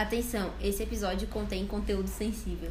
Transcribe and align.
Atenção, 0.00 0.50
esse 0.62 0.82
episódio 0.82 1.28
contém 1.28 1.66
conteúdo 1.66 2.08
sensível. 2.08 2.70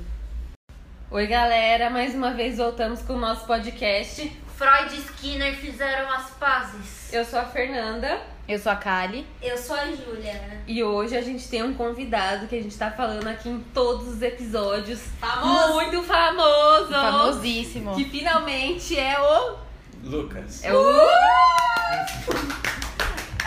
Oi, 1.12 1.28
galera, 1.28 1.88
mais 1.88 2.16
uma 2.16 2.33
vez 2.33 2.58
voltamos 2.58 3.04
com 3.04 3.13
o 3.13 3.20
nosso 3.20 3.46
podcast. 3.46 4.36
Freud 4.58 4.96
e 4.96 4.97
Skinner 4.97 5.55
fizeram 5.55 6.12
as 6.12 6.31
pazes. 6.31 7.13
Eu 7.13 7.23
sou 7.23 7.38
a 7.38 7.46
Fernanda 7.46 8.20
Eu 8.47 8.57
sou 8.57 8.71
a 8.71 8.76
Kali. 8.76 9.28
Eu 9.44 9.55
sou 9.55 9.76
a 9.76 9.86
Júlia. 9.92 10.63
e 10.65 10.84
hoje 10.84 11.15
a 11.15 11.21
gente 11.21 11.47
tem 11.47 11.62
um 11.62 11.76
convidado 11.76 12.47
que 12.47 12.55
a 12.55 12.63
gente 12.63 12.76
tá 12.76 12.89
falando 12.89 13.28
aqui 13.28 13.47
em 13.47 13.59
todos 13.75 14.07
os 14.07 14.23
episódios. 14.23 14.99
Famoso. 15.19 15.73
Muito 15.75 16.02
famoso! 16.02 16.89
Famosíssimo. 16.89 17.95
Que 17.95 18.05
finalmente 18.05 18.98
é 18.98 19.21
o. 19.21 19.55
Lucas. 20.03 20.63
É 20.63 20.73
o. 20.73 20.84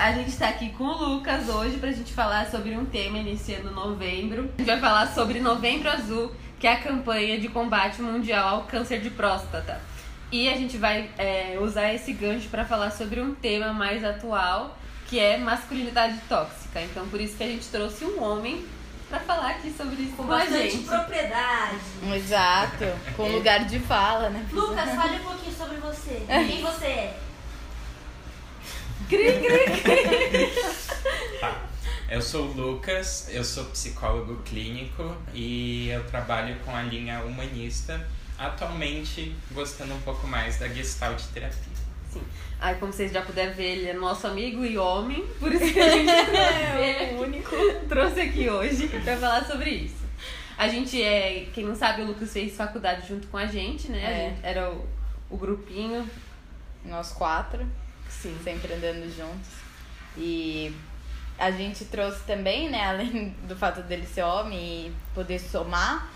A 0.02 0.10
gente 0.10 0.36
tá 0.36 0.48
aqui 0.48 0.70
com 0.70 0.82
o 0.82 1.10
Lucas 1.10 1.48
hoje 1.48 1.76
pra 1.76 1.92
gente 1.92 2.12
falar 2.12 2.50
sobre 2.50 2.76
um 2.76 2.84
tema 2.84 3.18
iniciando 3.18 3.70
novembro. 3.70 4.50
A 4.58 4.58
gente 4.60 4.66
vai 4.66 4.80
falar 4.80 5.06
sobre 5.14 5.38
Novembro 5.38 5.88
Azul, 5.88 6.32
que 6.58 6.66
é 6.66 6.72
a 6.72 6.80
campanha 6.80 7.38
de 7.38 7.48
combate 7.48 8.02
mundial 8.02 8.48
ao 8.48 8.62
câncer 8.64 9.00
de 9.00 9.10
próstata. 9.10 9.80
E 10.32 10.48
a 10.48 10.56
gente 10.56 10.76
vai 10.76 11.08
é, 11.16 11.56
usar 11.60 11.94
esse 11.94 12.12
gancho 12.12 12.48
pra 12.48 12.64
falar 12.64 12.90
sobre 12.90 13.20
um 13.20 13.32
tema 13.32 13.72
mais 13.72 14.02
atual, 14.02 14.76
que 15.06 15.20
é 15.20 15.38
masculinidade 15.38 16.18
tóxica. 16.28 16.82
Então 16.82 17.06
por 17.06 17.20
isso 17.20 17.36
que 17.36 17.44
a 17.44 17.46
gente 17.48 17.68
trouxe 17.68 18.04
um 18.04 18.20
homem 18.24 18.66
pra 19.08 19.20
falar 19.20 19.50
aqui 19.50 19.70
sobre 19.70 20.02
isso 20.02 20.16
Com 20.16 20.24
com 20.24 20.32
a 20.32 20.44
gente. 20.46 20.78
propriedade. 20.78 21.76
Exato. 22.12 22.86
Com 23.16 23.28
lugar 23.28 23.66
de 23.66 23.78
fala, 23.78 24.30
né? 24.30 24.44
Lucas, 24.50 24.96
fale 24.96 25.20
um 25.20 25.24
pouquinho 25.24 25.54
sobre 25.56 25.76
você. 25.76 26.24
Quem 26.26 26.60
você 26.60 26.86
é? 26.86 27.20
Cri, 29.08 29.32
cri, 29.40 29.82
cri. 29.82 31.38
Tá. 31.40 31.62
Eu 32.08 32.20
sou 32.20 32.46
o 32.48 32.52
Lucas, 32.52 33.28
eu 33.30 33.42
sou 33.44 33.64
psicólogo 33.66 34.36
clínico 34.42 35.16
e 35.34 35.88
eu 35.88 36.04
trabalho 36.04 36.56
com 36.64 36.74
a 36.74 36.82
linha 36.82 37.20
humanista, 37.24 38.06
atualmente 38.38 39.34
gostando 39.52 39.94
um 39.94 40.00
pouco 40.00 40.26
mais 40.26 40.58
da 40.58 40.68
gestalt 40.68 41.22
terapia. 41.32 41.58
Sim. 42.12 42.22
Aí, 42.60 42.74
como 42.76 42.92
vocês 42.92 43.10
já 43.10 43.22
puderam 43.22 43.54
ver, 43.54 43.78
ele 43.78 43.88
é 43.88 43.92
nosso 43.94 44.26
amigo 44.26 44.64
e 44.64 44.76
homem, 44.78 45.26
por 45.40 45.50
isso 45.52 45.72
que 45.72 45.80
a 45.80 45.88
gente 45.96 46.12
trouxe 46.12 46.78
ele 46.78 47.14
o 47.16 47.22
único. 47.22 47.56
trouxe 47.88 48.20
aqui 48.20 48.48
hoje 48.50 48.88
pra 48.88 49.16
falar 49.16 49.44
sobre 49.46 49.70
isso. 49.70 50.02
A 50.58 50.68
gente 50.68 51.02
é, 51.02 51.46
quem 51.54 51.64
não 51.64 51.74
sabe, 51.74 52.02
o 52.02 52.06
Lucas 52.06 52.32
fez 52.32 52.54
faculdade 52.54 53.08
junto 53.08 53.26
com 53.28 53.38
a 53.38 53.46
gente, 53.46 53.90
né? 53.90 54.06
A 54.06 54.10
É. 54.10 54.28
gente 54.28 54.40
era 54.42 54.70
o, 54.70 54.86
o 55.30 55.36
grupinho. 55.36 56.08
Nós 56.84 57.10
quatro, 57.12 57.64
Sim. 58.20 58.36
sempre 58.44 58.72
andando 58.74 59.04
juntos. 59.16 59.48
E 60.16 60.74
a 61.38 61.50
gente 61.50 61.84
trouxe 61.86 62.20
também, 62.24 62.68
né, 62.70 62.84
além 62.86 63.34
do 63.48 63.56
fato 63.56 63.82
dele 63.82 64.06
ser 64.06 64.22
homem 64.22 64.58
e 64.88 64.92
poder 65.14 65.38
somar, 65.38 66.08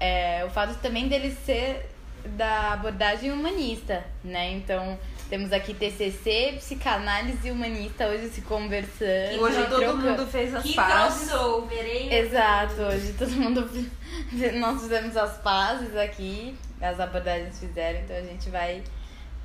é, 0.00 0.44
o 0.44 0.50
fato 0.50 0.74
também 0.80 1.08
dele 1.08 1.30
ser 1.44 1.90
da 2.24 2.72
abordagem 2.72 3.30
humanista, 3.30 4.02
né? 4.24 4.52
Então, 4.52 4.98
temos 5.28 5.52
aqui 5.52 5.74
TCC, 5.74 6.54
psicanálise 6.56 7.50
humanista 7.50 8.06
hoje 8.08 8.28
se 8.30 8.40
conversando. 8.40 9.40
Hoje 9.42 9.60
e 9.60 9.66
todo 9.66 9.78
trocando. 9.80 10.08
mundo 10.08 10.26
fez 10.26 10.54
as 10.54 10.62
Que 10.62 10.74
pazes. 10.74 11.28
crossover, 11.28 11.84
hein? 11.84 12.14
Exato, 12.14 12.80
hoje 12.80 13.12
todo 13.18 13.30
mundo. 13.32 13.68
Nós 14.58 14.80
fizemos 14.82 15.14
as 15.18 15.36
pazes 15.42 15.94
aqui, 15.96 16.56
as 16.80 16.98
abordagens 16.98 17.58
fizeram, 17.60 18.00
então 18.00 18.16
a 18.16 18.22
gente 18.22 18.48
vai 18.48 18.82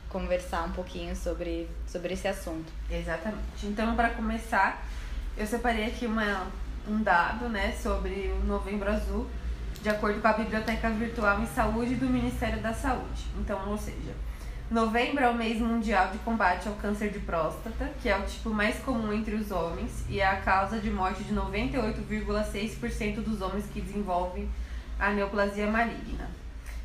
conversar 0.10 0.64
um 0.64 0.72
pouquinho 0.72 1.16
sobre, 1.16 1.70
sobre 1.88 2.14
esse 2.14 2.28
assunto. 2.28 2.72
Exatamente. 2.90 3.66
Então, 3.66 3.96
para 3.96 4.10
começar, 4.10 4.84
eu 5.38 5.46
separei 5.46 5.86
aqui 5.86 6.06
uma, 6.06 6.48
um 6.88 7.02
dado, 7.02 7.48
né, 7.48 7.72
sobre 7.72 8.34
o 8.42 8.46
Novembro 8.46 8.90
Azul, 8.90 9.28
de 9.82 9.90
acordo 9.90 10.22
com 10.22 10.28
a 10.28 10.34
Biblioteca 10.34 10.90
Virtual 10.90 11.42
em 11.42 11.46
Saúde 11.46 11.96
do 11.96 12.08
Ministério 12.08 12.60
da 12.62 12.74
Saúde. 12.74 13.24
Então, 13.38 13.70
ou 13.70 13.78
seja, 13.78 14.14
novembro 14.70 15.24
é 15.24 15.30
o 15.30 15.34
mês 15.34 15.60
mundial 15.60 16.12
de 16.12 16.18
combate 16.20 16.68
ao 16.68 16.76
câncer 16.76 17.12
de 17.12 17.20
próstata, 17.20 17.90
que 18.02 18.10
é 18.10 18.18
o 18.18 18.24
tipo 18.24 18.50
mais 18.50 18.78
comum 18.80 19.14
entre 19.14 19.36
os 19.36 19.52
homens 19.52 20.04
e 20.10 20.20
é 20.20 20.26
a 20.26 20.42
causa 20.42 20.80
de 20.80 20.92
morte 20.92 21.24
de 21.24 21.34
98,6% 21.34 23.24
dos 23.24 23.42
homens 23.42 23.66
que 23.74 23.82
desenvolvem 23.82 24.50
a 25.00 25.12
neoplasia 25.12 25.68
maligna. 25.68 26.30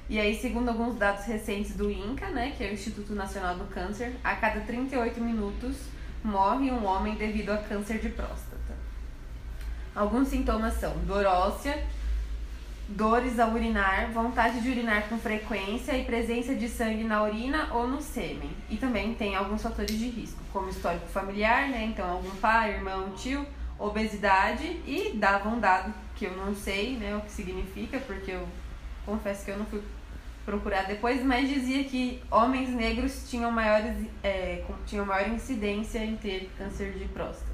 E 0.09 0.21
aí, 0.21 0.39
segundo 0.39 0.69
alguns 0.69 0.97
dados 0.97 1.25
recentes 1.25 1.75
do 1.75 1.91
INCA, 1.91 2.29
né, 2.29 2.53
que 2.57 2.63
é 2.63 2.69
o 2.69 2.75
Instituto 2.75 3.15
Nacional 3.15 3.57
do 3.57 3.65
Câncer, 3.65 4.15
a 4.23 4.35
cada 4.37 4.61
38 4.61 5.19
minutos 5.19 5.77
morre 6.23 6.71
um 6.71 6.85
homem 6.85 7.15
devido 7.15 7.51
a 7.51 7.57
câncer 7.57 7.99
de 7.99 8.11
próstata. 8.11 8.75
Alguns 9.95 10.29
sintomas 10.29 10.75
são 10.75 10.95
dor 11.07 11.25
óssea, 11.25 11.83
dores 12.87 13.39
ao 13.39 13.53
urinar, 13.53 14.11
vontade 14.11 14.61
de 14.61 14.69
urinar 14.69 15.09
com 15.09 15.19
frequência 15.19 15.97
e 15.97 16.05
presença 16.05 16.55
de 16.55 16.69
sangue 16.69 17.05
na 17.05 17.23
urina 17.23 17.69
ou 17.73 17.89
no 17.89 18.03
sêmen. 18.03 18.51
E 18.69 18.77
também 18.77 19.15
tem 19.15 19.35
alguns 19.35 19.63
fatores 19.63 19.99
de 19.99 20.11
risco, 20.11 20.41
como 20.53 20.69
histórico 20.69 21.07
familiar, 21.07 21.71
né, 21.71 21.85
então 21.85 22.11
algum 22.11 22.31
pai, 22.37 22.75
irmão, 22.75 23.11
tio, 23.17 23.47
obesidade 23.79 24.65
e 24.87 25.13
dava 25.15 25.49
um 25.49 25.59
dado 25.59 25.95
que 26.15 26.27
eu 26.27 26.37
não 26.37 26.55
sei, 26.55 26.97
né, 26.97 27.17
o 27.17 27.23
que 27.23 27.33
significa, 27.33 27.99
porque 28.01 28.33
eu 28.33 28.47
confesso 29.07 29.45
que 29.45 29.51
eu 29.51 29.59
não 29.59 29.67
fui 29.67 29.83
procurar 30.45 30.83
depois, 30.85 31.25
mas 31.25 31.49
dizia 31.49 31.85
que 31.85 32.23
homens 32.31 32.69
negros 32.71 33.29
tinham, 33.29 33.51
maiores, 33.51 33.97
é, 34.23 34.63
tinham 34.87 35.07
maior 35.07 35.29
incidência 35.29 35.99
em 35.99 36.17
ter 36.17 36.51
câncer 36.59 36.93
de 36.93 37.07
próstata. 37.07 37.53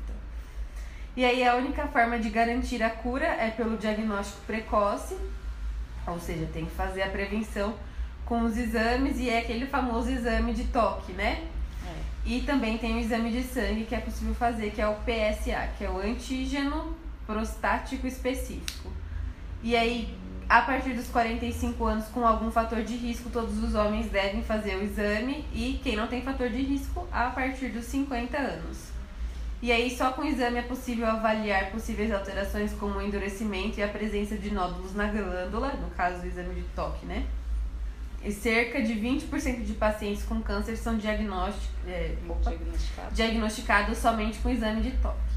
E 1.17 1.25
aí 1.25 1.47
a 1.47 1.57
única 1.57 1.87
forma 1.89 2.19
de 2.19 2.31
garantir 2.31 2.83
a 2.83 2.91
cura 2.91 3.27
é 3.27 3.51
pelo 3.51 3.77
diagnóstico 3.77 4.41
precoce, 4.47 5.17
ou 6.07 6.19
seja, 6.19 6.49
tem 6.53 6.65
que 6.65 6.73
fazer 6.73 7.03
a 7.03 7.09
prevenção 7.09 7.75
com 8.25 8.43
os 8.43 8.57
exames 8.57 9.19
e 9.19 9.29
é 9.29 9.39
aquele 9.39 9.67
famoso 9.67 10.11
exame 10.11 10.53
de 10.53 10.65
toque, 10.65 11.13
né? 11.13 11.49
E 12.25 12.43
também 12.43 12.77
tem 12.77 12.95
o 12.97 12.99
exame 12.99 13.31
de 13.31 13.43
sangue 13.43 13.85
que 13.85 13.95
é 13.95 13.99
possível 13.99 14.35
fazer, 14.35 14.71
que 14.71 14.81
é 14.81 14.87
o 14.87 14.95
PSA, 14.95 15.69
que 15.77 15.85
é 15.85 15.91
o 15.91 15.99
antígeno 15.99 16.97
prostático 17.27 18.07
específico. 18.07 18.93
E 19.63 19.77
aí, 19.77 20.17
a 20.51 20.63
partir 20.63 20.95
dos 20.95 21.07
45 21.07 21.85
anos, 21.85 22.07
com 22.07 22.27
algum 22.27 22.51
fator 22.51 22.83
de 22.83 22.97
risco, 22.97 23.31
todos 23.31 23.63
os 23.63 23.77
homens 23.77 24.11
devem 24.11 24.43
fazer 24.43 24.75
o 24.75 24.83
exame 24.83 25.45
e 25.55 25.81
quem 25.81 25.95
não 25.95 26.09
tem 26.09 26.23
fator 26.23 26.51
de 26.51 26.61
risco, 26.61 27.07
a 27.13 27.31
partir 27.31 27.69
dos 27.69 27.85
50 27.85 28.37
anos. 28.37 28.89
E 29.63 29.71
aí, 29.71 29.97
só 29.97 30.11
com 30.11 30.23
o 30.23 30.27
exame 30.27 30.59
é 30.59 30.63
possível 30.63 31.07
avaliar 31.07 31.71
possíveis 31.71 32.11
alterações 32.11 32.73
como 32.73 32.99
o 32.99 33.03
endurecimento 33.03 33.79
e 33.79 33.83
a 33.85 33.87
presença 33.87 34.37
de 34.37 34.51
nódulos 34.51 34.93
na 34.93 35.07
glândula, 35.07 35.75
no 35.75 35.91
caso 35.91 36.21
do 36.21 36.27
exame 36.27 36.53
de 36.57 36.63
toque, 36.75 37.07
né? 37.07 37.25
E 38.25 38.33
cerca 38.33 38.83
de 38.83 38.95
20% 38.95 39.63
de 39.63 39.75
pacientes 39.75 40.25
com 40.25 40.43
câncer 40.43 40.77
são 40.77 40.99
é, 41.87 42.17
opa, 42.29 42.51
Diagnosticado. 42.51 43.15
diagnosticados 43.15 43.99
somente 43.99 44.39
com 44.41 44.51
exame 44.51 44.81
de 44.81 44.91
toque. 44.97 45.30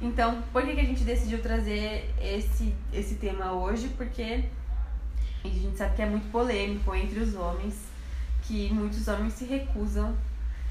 Então, 0.00 0.42
por 0.52 0.62
que, 0.62 0.74
que 0.74 0.80
a 0.80 0.84
gente 0.84 1.04
decidiu 1.04 1.40
trazer 1.40 2.12
esse, 2.20 2.74
esse 2.92 3.14
tema 3.14 3.52
hoje? 3.52 3.88
Porque 3.96 4.44
a 5.44 5.48
gente 5.48 5.76
sabe 5.76 5.96
que 5.96 6.02
é 6.02 6.06
muito 6.06 6.30
polêmico 6.30 6.94
entre 6.94 7.20
os 7.20 7.34
homens, 7.34 7.74
que 8.42 8.72
muitos 8.72 9.08
homens 9.08 9.34
se 9.34 9.44
recusam 9.44 10.14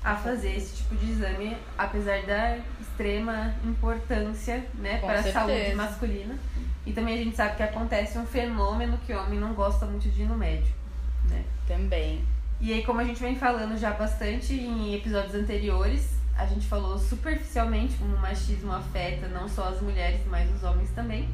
a 0.03 0.15
fazer 0.15 0.55
esse 0.55 0.77
tipo 0.77 0.95
de 0.95 1.11
exame, 1.11 1.57
apesar 1.75 2.21
da 2.23 2.59
extrema 2.79 3.55
importância 3.63 4.63
né, 4.75 4.99
Com 4.99 5.07
para 5.07 5.19
a 5.19 5.23
saúde 5.23 5.73
masculina. 5.73 6.37
E 6.85 6.93
também 6.93 7.15
a 7.15 7.23
gente 7.23 7.35
sabe 7.35 7.55
que 7.55 7.63
acontece 7.63 8.17
um 8.19 8.25
fenômeno 8.25 8.99
que 8.99 9.11
o 9.11 9.19
homem 9.19 9.39
não 9.39 9.53
gosta 9.53 9.87
muito 9.87 10.07
de 10.07 10.21
ir 10.21 10.25
no 10.25 10.37
médico. 10.37 10.77
Né? 11.27 11.43
Também. 11.67 12.23
E 12.61 12.71
aí, 12.71 12.83
como 12.83 12.99
a 12.99 13.03
gente 13.03 13.19
vem 13.19 13.35
falando 13.35 13.75
já 13.77 13.91
bastante 13.91 14.53
em 14.53 14.93
episódios 14.93 15.33
anteriores, 15.33 16.15
a 16.37 16.45
gente 16.45 16.67
falou 16.67 16.97
superficialmente 16.99 17.95
como 17.97 18.15
o 18.15 18.19
machismo 18.19 18.71
afeta 18.71 19.27
não 19.27 19.47
só 19.47 19.69
as 19.69 19.81
mulheres, 19.81 20.21
mas 20.27 20.53
os 20.53 20.63
homens 20.63 20.89
também. 20.91 21.29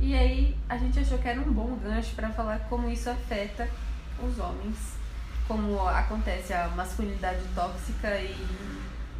E 0.00 0.14
aí, 0.14 0.56
a 0.68 0.76
gente 0.76 0.98
achou 0.98 1.18
que 1.18 1.28
era 1.28 1.40
um 1.40 1.52
bom 1.52 1.76
gancho 1.76 2.14
para 2.14 2.28
falar 2.30 2.58
como 2.68 2.90
isso 2.90 3.08
afeta 3.08 3.68
os 4.22 4.38
homens, 4.38 4.96
como 5.46 5.80
acontece 5.88 6.52
a 6.52 6.68
masculinidade 6.68 7.42
tóxica 7.54 8.18
e 8.18 8.36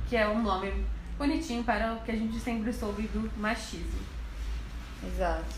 que 0.09 0.17
é 0.17 0.29
um 0.29 0.43
nome 0.43 0.85
bonitinho 1.17 1.65
para 1.65 1.95
o 1.95 2.01
que 2.01 2.11
a 2.11 2.17
gente 2.17 2.39
sempre 2.39 2.73
soube 2.73 3.03
do 3.09 3.31
machismo. 3.39 4.01
Exato. 5.07 5.55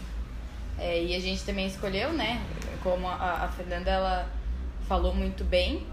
É, 0.78 1.02
e 1.02 1.14
a 1.14 1.20
gente 1.20 1.44
também 1.44 1.66
escolheu, 1.66 2.12
né? 2.12 2.44
Como 2.82 3.08
a, 3.08 3.44
a 3.44 3.48
Fernanda 3.48 3.90
ela 3.90 4.28
falou 4.86 5.14
muito 5.14 5.44
bem. 5.44 5.86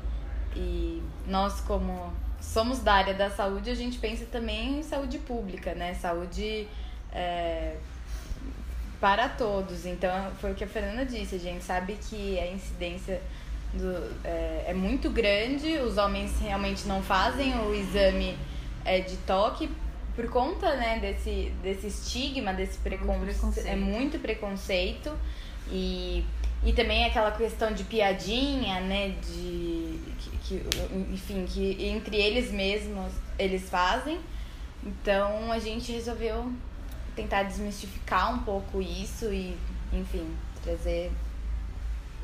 E 0.56 1.02
nós, 1.28 1.62
como 1.62 2.12
somos 2.42 2.80
da 2.80 2.94
área 2.94 3.14
da 3.14 3.30
saúde, 3.30 3.70
a 3.70 3.76
gente 3.76 3.98
pensa 4.00 4.26
também 4.26 4.80
em 4.80 4.84
saúde 4.84 5.20
pública, 5.20 5.74
né? 5.74 5.94
Saúde 5.94 6.68
é, 7.14 7.76
para 9.00 9.30
todos. 9.30 9.86
Então, 9.86 10.32
foi 10.40 10.52
o 10.52 10.56
que 10.56 10.64
a 10.64 10.68
Fernanda 10.68 11.06
disse. 11.06 11.36
A 11.36 11.40
gente 11.40 11.64
sabe 11.64 11.98
que 12.10 12.40
a 12.40 12.52
incidência 12.52 13.22
do, 13.74 14.14
é, 14.24 14.66
é 14.68 14.74
muito 14.74 15.10
grande. 15.10 15.78
Os 15.78 15.98
homens 15.98 16.40
realmente 16.40 16.88
não 16.88 17.02
fazem 17.02 17.58
o 17.60 17.74
exame 17.74 18.38
é, 18.84 19.00
de 19.00 19.18
toque 19.18 19.70
por 20.16 20.30
conta, 20.30 20.76
né, 20.76 21.00
desse, 21.00 21.54
desse 21.64 21.88
estigma, 21.88 22.54
desse 22.54 22.78
preconceito, 22.80 23.26
preconceito. 23.26 23.68
é 23.68 23.76
muito 23.76 24.20
preconceito 24.20 25.18
e, 25.72 26.26
e 26.64 26.74
também 26.74 27.06
aquela 27.06 27.32
questão 27.32 27.74
de 27.74 27.84
piadinha, 27.84 28.80
né, 28.82 29.10
de 29.10 30.00
que, 30.20 30.38
que, 30.44 30.64
enfim, 31.12 31.46
que 31.46 31.86
entre 31.86 32.18
eles 32.18 32.52
mesmos 32.52 33.12
eles 33.38 33.70
fazem. 33.70 34.20
Então 34.84 35.52
a 35.52 35.60
gente 35.60 35.92
resolveu 35.92 36.52
tentar 37.16 37.44
desmistificar 37.44 38.34
um 38.34 38.40
pouco 38.40 38.82
isso 38.82 39.34
e, 39.34 39.58
enfim, 39.92 40.36
trazer 40.64 41.12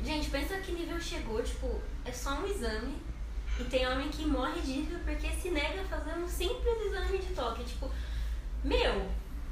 Gente, 0.04 0.30
pensa 0.30 0.56
que 0.58 0.72
nível 0.72 1.00
chegou, 1.00 1.42
tipo, 1.42 1.80
é 2.04 2.12
só 2.12 2.34
um 2.34 2.46
exame. 2.46 2.94
E 3.58 3.64
tem 3.64 3.86
homem 3.88 4.08
que 4.08 4.24
morre 4.24 4.60
rir 4.60 4.86
porque 5.04 5.28
se 5.32 5.50
nega 5.50 5.82
a 5.82 5.84
fazer 5.84 6.16
um 6.16 6.28
simples 6.28 6.86
exame 6.86 7.18
de 7.18 7.34
toque. 7.34 7.64
Tipo, 7.64 7.90
meu, 8.62 9.10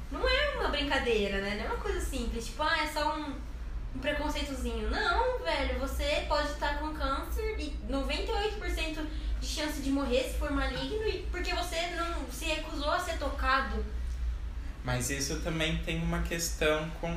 não 0.09 0.27
é 0.27 0.55
uma 0.55 0.69
brincadeira, 0.69 1.41
né? 1.41 1.55
Não 1.55 1.65
é 1.65 1.67
uma 1.67 1.81
coisa 1.81 1.99
simples. 1.99 2.45
Tipo, 2.45 2.63
ah, 2.63 2.77
é 2.81 2.87
só 2.87 3.17
um, 3.17 3.35
um 3.95 3.99
preconceitozinho. 3.99 4.89
Não, 4.89 5.39
velho, 5.39 5.79
você 5.79 6.25
pode 6.27 6.49
estar 6.49 6.79
com 6.79 6.93
câncer 6.93 7.55
e 7.59 7.75
98% 7.89 9.05
de 9.39 9.47
chance 9.47 9.81
de 9.81 9.89
morrer 9.89 10.23
se 10.23 10.37
for 10.37 10.51
maligno 10.51 11.07
e 11.07 11.25
porque 11.31 11.53
você 11.53 11.87
não 11.95 12.25
se 12.31 12.45
recusou 12.45 12.91
a 12.91 12.99
ser 12.99 13.17
tocado. 13.17 13.83
Mas 14.83 15.09
isso 15.09 15.39
também 15.41 15.77
tem 15.79 16.01
uma 16.01 16.21
questão 16.21 16.89
com 17.01 17.13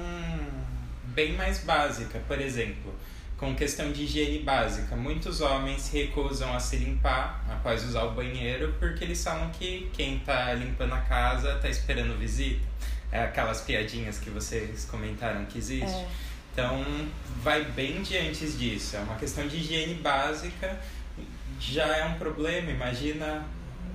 bem 1.04 1.34
mais 1.34 1.60
básica, 1.60 2.20
por 2.26 2.40
exemplo, 2.40 2.94
com 3.36 3.54
questão 3.54 3.92
de 3.92 4.04
higiene 4.04 4.40
básica. 4.40 4.96
Muitos 4.96 5.40
homens 5.40 5.82
se 5.82 5.96
recusam 5.98 6.54
a 6.54 6.60
se 6.60 6.76
limpar 6.76 7.44
após 7.48 7.84
usar 7.84 8.04
o 8.04 8.12
banheiro 8.12 8.74
porque 8.78 9.04
eles 9.04 9.22
falam 9.22 9.50
que 9.50 9.90
quem 9.92 10.18
tá 10.18 10.52
limpando 10.52 10.94
a 10.94 11.00
casa 11.00 11.54
tá 11.56 11.68
esperando 11.68 12.18
visita. 12.18 12.68
É 13.12 13.24
aquelas 13.24 13.60
piadinhas 13.62 14.18
que 14.18 14.30
vocês 14.30 14.84
comentaram 14.84 15.44
que 15.46 15.58
existe. 15.58 15.86
É. 15.86 16.08
Então, 16.52 16.84
vai 17.42 17.64
bem 17.64 18.02
diante 18.02 18.46
disso. 18.52 18.96
É 18.96 19.00
uma 19.00 19.16
questão 19.16 19.46
de 19.46 19.56
higiene 19.56 19.94
básica, 19.94 20.78
já 21.58 21.86
é 21.96 22.04
um 22.04 22.14
problema. 22.14 22.70
Imagina 22.70 23.44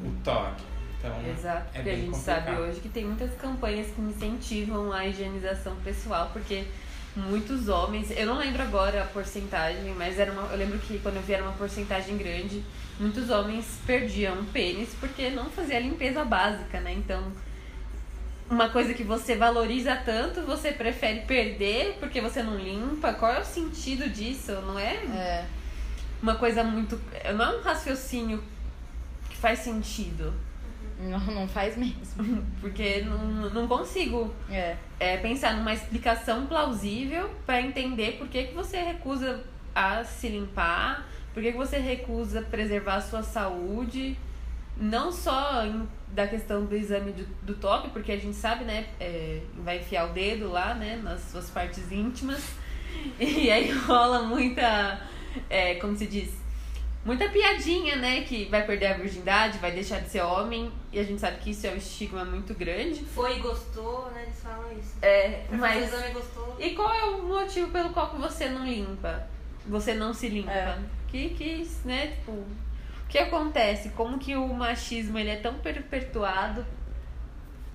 o 0.03 0.11
toque. 0.23 0.63
Então, 0.99 1.29
Exato, 1.29 1.67
é 1.73 1.77
porque 1.77 1.89
a 1.89 1.95
gente 1.95 2.09
complicado. 2.11 2.45
sabe 2.45 2.61
hoje 2.61 2.79
que 2.79 2.89
tem 2.89 3.05
muitas 3.05 3.31
campanhas 3.35 3.87
que 3.87 4.01
incentivam 4.01 4.91
a 4.91 5.05
higienização 5.05 5.75
pessoal, 5.83 6.29
porque 6.33 6.65
muitos 7.15 7.67
homens, 7.69 8.11
eu 8.11 8.25
não 8.25 8.37
lembro 8.37 8.61
agora 8.63 9.03
a 9.03 9.05
porcentagem, 9.05 9.93
mas 9.95 10.17
era 10.19 10.31
uma, 10.31 10.43
eu 10.51 10.57
lembro 10.57 10.79
que 10.79 10.97
quando 10.99 11.17
eu 11.17 11.21
vi 11.21 11.33
era 11.33 11.43
uma 11.43 11.53
porcentagem 11.53 12.17
grande, 12.17 12.63
muitos 12.99 13.29
homens 13.29 13.65
perdiam 13.85 14.39
o 14.39 14.45
pênis 14.45 14.89
porque 14.99 15.29
não 15.29 15.49
fazia 15.49 15.77
a 15.77 15.79
limpeza 15.79 16.25
básica, 16.25 16.79
né? 16.79 16.93
Então, 16.93 17.23
uma 18.49 18.69
coisa 18.69 18.93
que 18.93 19.03
você 19.03 19.35
valoriza 19.35 19.95
tanto, 19.95 20.41
você 20.41 20.71
prefere 20.71 21.21
perder 21.21 21.97
porque 21.99 22.21
você 22.21 22.43
não 22.43 22.57
limpa. 22.57 23.13
Qual 23.13 23.31
é 23.33 23.39
o 23.39 23.45
sentido 23.45 24.07
disso? 24.09 24.51
Não 24.61 24.77
é 24.77 24.93
é, 24.93 25.45
uma 26.21 26.35
coisa 26.35 26.63
muito, 26.63 26.99
não 27.35 27.45
é 27.45 27.57
um 27.57 27.61
raciocínio 27.61 28.43
que 29.29 29.35
faz 29.37 29.59
sentido. 29.59 30.33
não, 30.99 31.19
não 31.19 31.47
faz 31.47 31.75
mesmo. 31.75 32.45
Porque 32.61 33.01
não, 33.01 33.49
não 33.49 33.67
consigo 33.67 34.33
É. 34.49 34.75
é, 34.99 35.17
pensar 35.17 35.53
numa 35.55 35.73
explicação 35.73 36.45
plausível 36.45 37.29
para 37.45 37.61
entender 37.61 38.13
por 38.17 38.27
que, 38.27 38.43
que 38.45 38.53
você 38.53 38.77
recusa 38.77 39.43
a 39.73 40.03
se 40.05 40.29
limpar, 40.29 41.05
por 41.33 41.43
que, 41.43 41.51
que 41.51 41.57
você 41.57 41.77
recusa 41.79 42.41
preservar 42.43 42.95
a 42.95 43.01
sua 43.01 43.23
saúde, 43.23 44.17
não 44.77 45.11
só 45.11 45.65
em- 45.65 45.87
da 46.09 46.27
questão 46.27 46.65
do 46.65 46.75
exame 46.75 47.11
do, 47.11 47.25
do 47.41 47.55
toque, 47.55 47.89
porque 47.89 48.11
a 48.11 48.17
gente 48.17 48.35
sabe, 48.35 48.63
né, 48.63 48.87
é, 48.99 49.41
vai 49.59 49.79
enfiar 49.79 50.09
o 50.09 50.13
dedo 50.13 50.49
lá, 50.49 50.73
né, 50.73 50.99
nas 51.03 51.21
suas 51.21 51.49
partes 51.49 51.91
íntimas, 51.91 52.53
e 53.19 53.51
aí 53.51 53.71
rola 53.71 54.23
muita, 54.23 55.01
é, 55.49 55.75
como 55.75 55.95
se 55.97 56.05
diz, 56.07 56.31
muita 57.03 57.27
piadinha, 57.29 57.97
né, 57.97 58.21
que 58.21 58.45
vai 58.45 58.65
perder 58.65 58.87
a 58.87 58.93
virgindade, 58.97 59.57
vai 59.59 59.71
deixar 59.71 59.99
de 59.99 60.09
ser 60.09 60.21
homem, 60.21 60.71
e 60.91 60.99
a 60.99 61.03
gente 61.03 61.19
sabe 61.19 61.37
que 61.39 61.51
isso 61.51 61.67
é 61.67 61.71
um 61.71 61.75
estigma 61.75 62.23
muito 62.25 62.53
grande. 62.53 63.03
Foi 63.05 63.37
e 63.37 63.39
gostou, 63.39 64.09
né? 64.11 64.23
Eles 64.23 64.39
falam 64.41 64.71
isso. 64.79 64.95
É, 65.01 65.43
Pra 65.49 65.57
mas... 65.57 65.83
exame 65.93 66.13
gostou. 66.13 66.55
E 66.59 66.69
qual 66.71 66.91
é 66.93 67.03
o 67.05 67.23
motivo 67.23 67.69
pelo 67.71 67.89
qual 67.89 68.15
você 68.17 68.47
não 68.49 68.65
limpa? 68.65 69.27
Você 69.67 69.93
não 69.93 70.13
se 70.13 70.29
limpa? 70.29 70.51
É. 70.51 70.79
Que, 71.09 71.29
que, 71.31 71.69
né, 71.83 72.07
tipo... 72.07 72.43
O 73.15 73.17
que 73.17 73.23
acontece? 73.23 73.89
Como 73.91 74.19
que 74.19 74.35
o 74.35 74.45
machismo 74.53 75.17
ele 75.17 75.29
é 75.29 75.37
tão 75.37 75.53
perpetuado, 75.53 76.65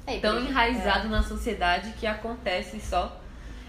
É, 0.07 0.21
tão 0.21 0.39
enraizado 0.39 1.09
na 1.09 1.23
sociedade 1.23 1.95
que 1.99 2.07
acontece 2.07 2.79
só... 2.79 3.19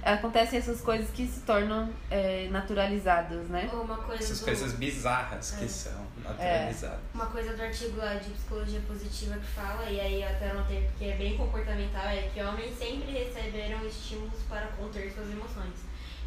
Acontecem 0.04 0.60
essas 0.60 0.82
coisas 0.82 1.10
que 1.12 1.26
se 1.26 1.42
tornam 1.42 1.90
é, 2.10 2.50
naturalizadas, 2.52 3.48
né? 3.48 3.70
Ou 3.72 3.84
uma 3.84 3.96
coisa 4.00 4.22
Essas 4.22 4.40
do- 4.42 4.46
coisas 4.46 4.74
bizarras 4.74 5.52
que 5.52 5.64
É. 5.64 5.68
são 5.70 6.06
naturalizadas. 6.22 7.00
Uma 7.14 7.28
coisa 7.28 7.54
do 7.56 7.62
artigo 7.62 7.96
lá 7.98 8.16
de 8.16 8.32
psicologia 8.32 8.82
positiva 8.86 9.36
que 9.38 9.48
fala, 9.48 9.90
e 9.90 9.98
aí 10.02 10.24
eu 10.24 10.28
até 10.28 10.50
anotei 10.50 10.82
porque 10.90 11.06
é 11.06 11.16
bem 11.16 11.38
comportamental, 11.38 12.04
é 12.08 12.30
que 12.34 12.42
homens 12.44 12.78
sempre 12.78 13.12
receberam 13.12 13.86
estímulos 13.86 14.40
para 14.50 14.66
conter 14.78 15.10
suas 15.14 15.30
emoções. 15.30 15.76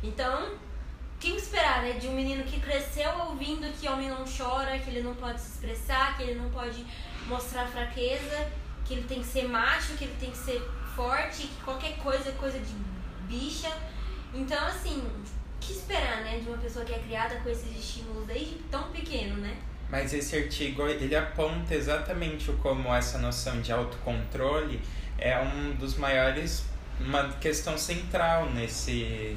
Então, 0.02 0.52
que 1.32 1.40
esperar, 1.40 1.82
né? 1.82 1.92
De 1.92 2.06
um 2.06 2.12
menino 2.14 2.44
que 2.44 2.60
cresceu 2.60 3.10
ouvindo 3.28 3.66
que 3.78 3.88
homem 3.88 4.08
não 4.08 4.24
chora, 4.24 4.78
que 4.78 4.90
ele 4.90 5.02
não 5.02 5.14
pode 5.14 5.40
se 5.40 5.52
expressar, 5.52 6.16
que 6.16 6.22
ele 6.24 6.34
não 6.34 6.50
pode 6.50 6.84
mostrar 7.26 7.66
fraqueza, 7.66 8.48
que 8.84 8.94
ele 8.94 9.04
tem 9.04 9.20
que 9.20 9.26
ser 9.26 9.48
macho, 9.48 9.94
que 9.94 10.04
ele 10.04 10.16
tem 10.20 10.30
que 10.30 10.36
ser 10.36 10.60
forte, 10.94 11.46
que 11.46 11.62
qualquer 11.64 11.96
coisa 11.96 12.28
é 12.28 12.32
coisa 12.32 12.58
de 12.58 12.74
bicha. 13.26 13.72
Então, 14.32 14.66
assim, 14.66 15.02
que 15.60 15.72
esperar, 15.72 16.22
né? 16.22 16.38
De 16.38 16.48
uma 16.48 16.58
pessoa 16.58 16.84
que 16.84 16.92
é 16.92 16.98
criada 16.98 17.36
com 17.36 17.48
esses 17.48 17.76
estímulos 17.76 18.26
desde 18.26 18.54
tão 18.70 18.84
pequeno, 18.90 19.36
né? 19.36 19.56
Mas 19.90 20.12
esse 20.12 20.36
artigo 20.36 20.86
ele 20.88 21.14
aponta 21.14 21.74
exatamente 21.74 22.50
como 22.62 22.92
essa 22.92 23.18
noção 23.18 23.60
de 23.60 23.72
autocontrole 23.72 24.80
é 25.18 25.38
um 25.38 25.74
dos 25.74 25.96
maiores, 25.96 26.64
uma 26.98 27.28
questão 27.34 27.78
central 27.78 28.50
nesse 28.50 29.36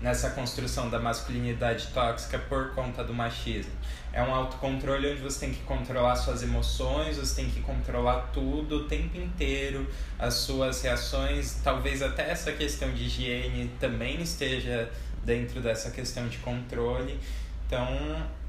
nessa 0.00 0.30
construção 0.30 0.90
da 0.90 0.98
masculinidade 0.98 1.88
tóxica 1.88 2.38
por 2.38 2.74
conta 2.74 3.02
do 3.02 3.14
machismo. 3.14 3.72
É 4.12 4.22
um 4.22 4.34
autocontrole 4.34 5.12
onde 5.12 5.20
você 5.20 5.40
tem 5.40 5.52
que 5.52 5.62
controlar 5.62 6.16
suas 6.16 6.42
emoções, 6.42 7.18
você 7.18 7.42
tem 7.42 7.50
que 7.50 7.60
controlar 7.60 8.30
tudo 8.32 8.76
o 8.76 8.84
tempo 8.84 9.16
inteiro, 9.18 9.86
as 10.18 10.34
suas 10.34 10.82
reações, 10.82 11.60
talvez 11.62 12.02
até 12.02 12.30
essa 12.30 12.52
questão 12.52 12.90
de 12.92 13.04
higiene 13.04 13.70
também 13.78 14.20
esteja 14.22 14.90
dentro 15.24 15.60
dessa 15.60 15.90
questão 15.90 16.28
de 16.28 16.38
controle. 16.38 17.18
Então, 17.66 17.86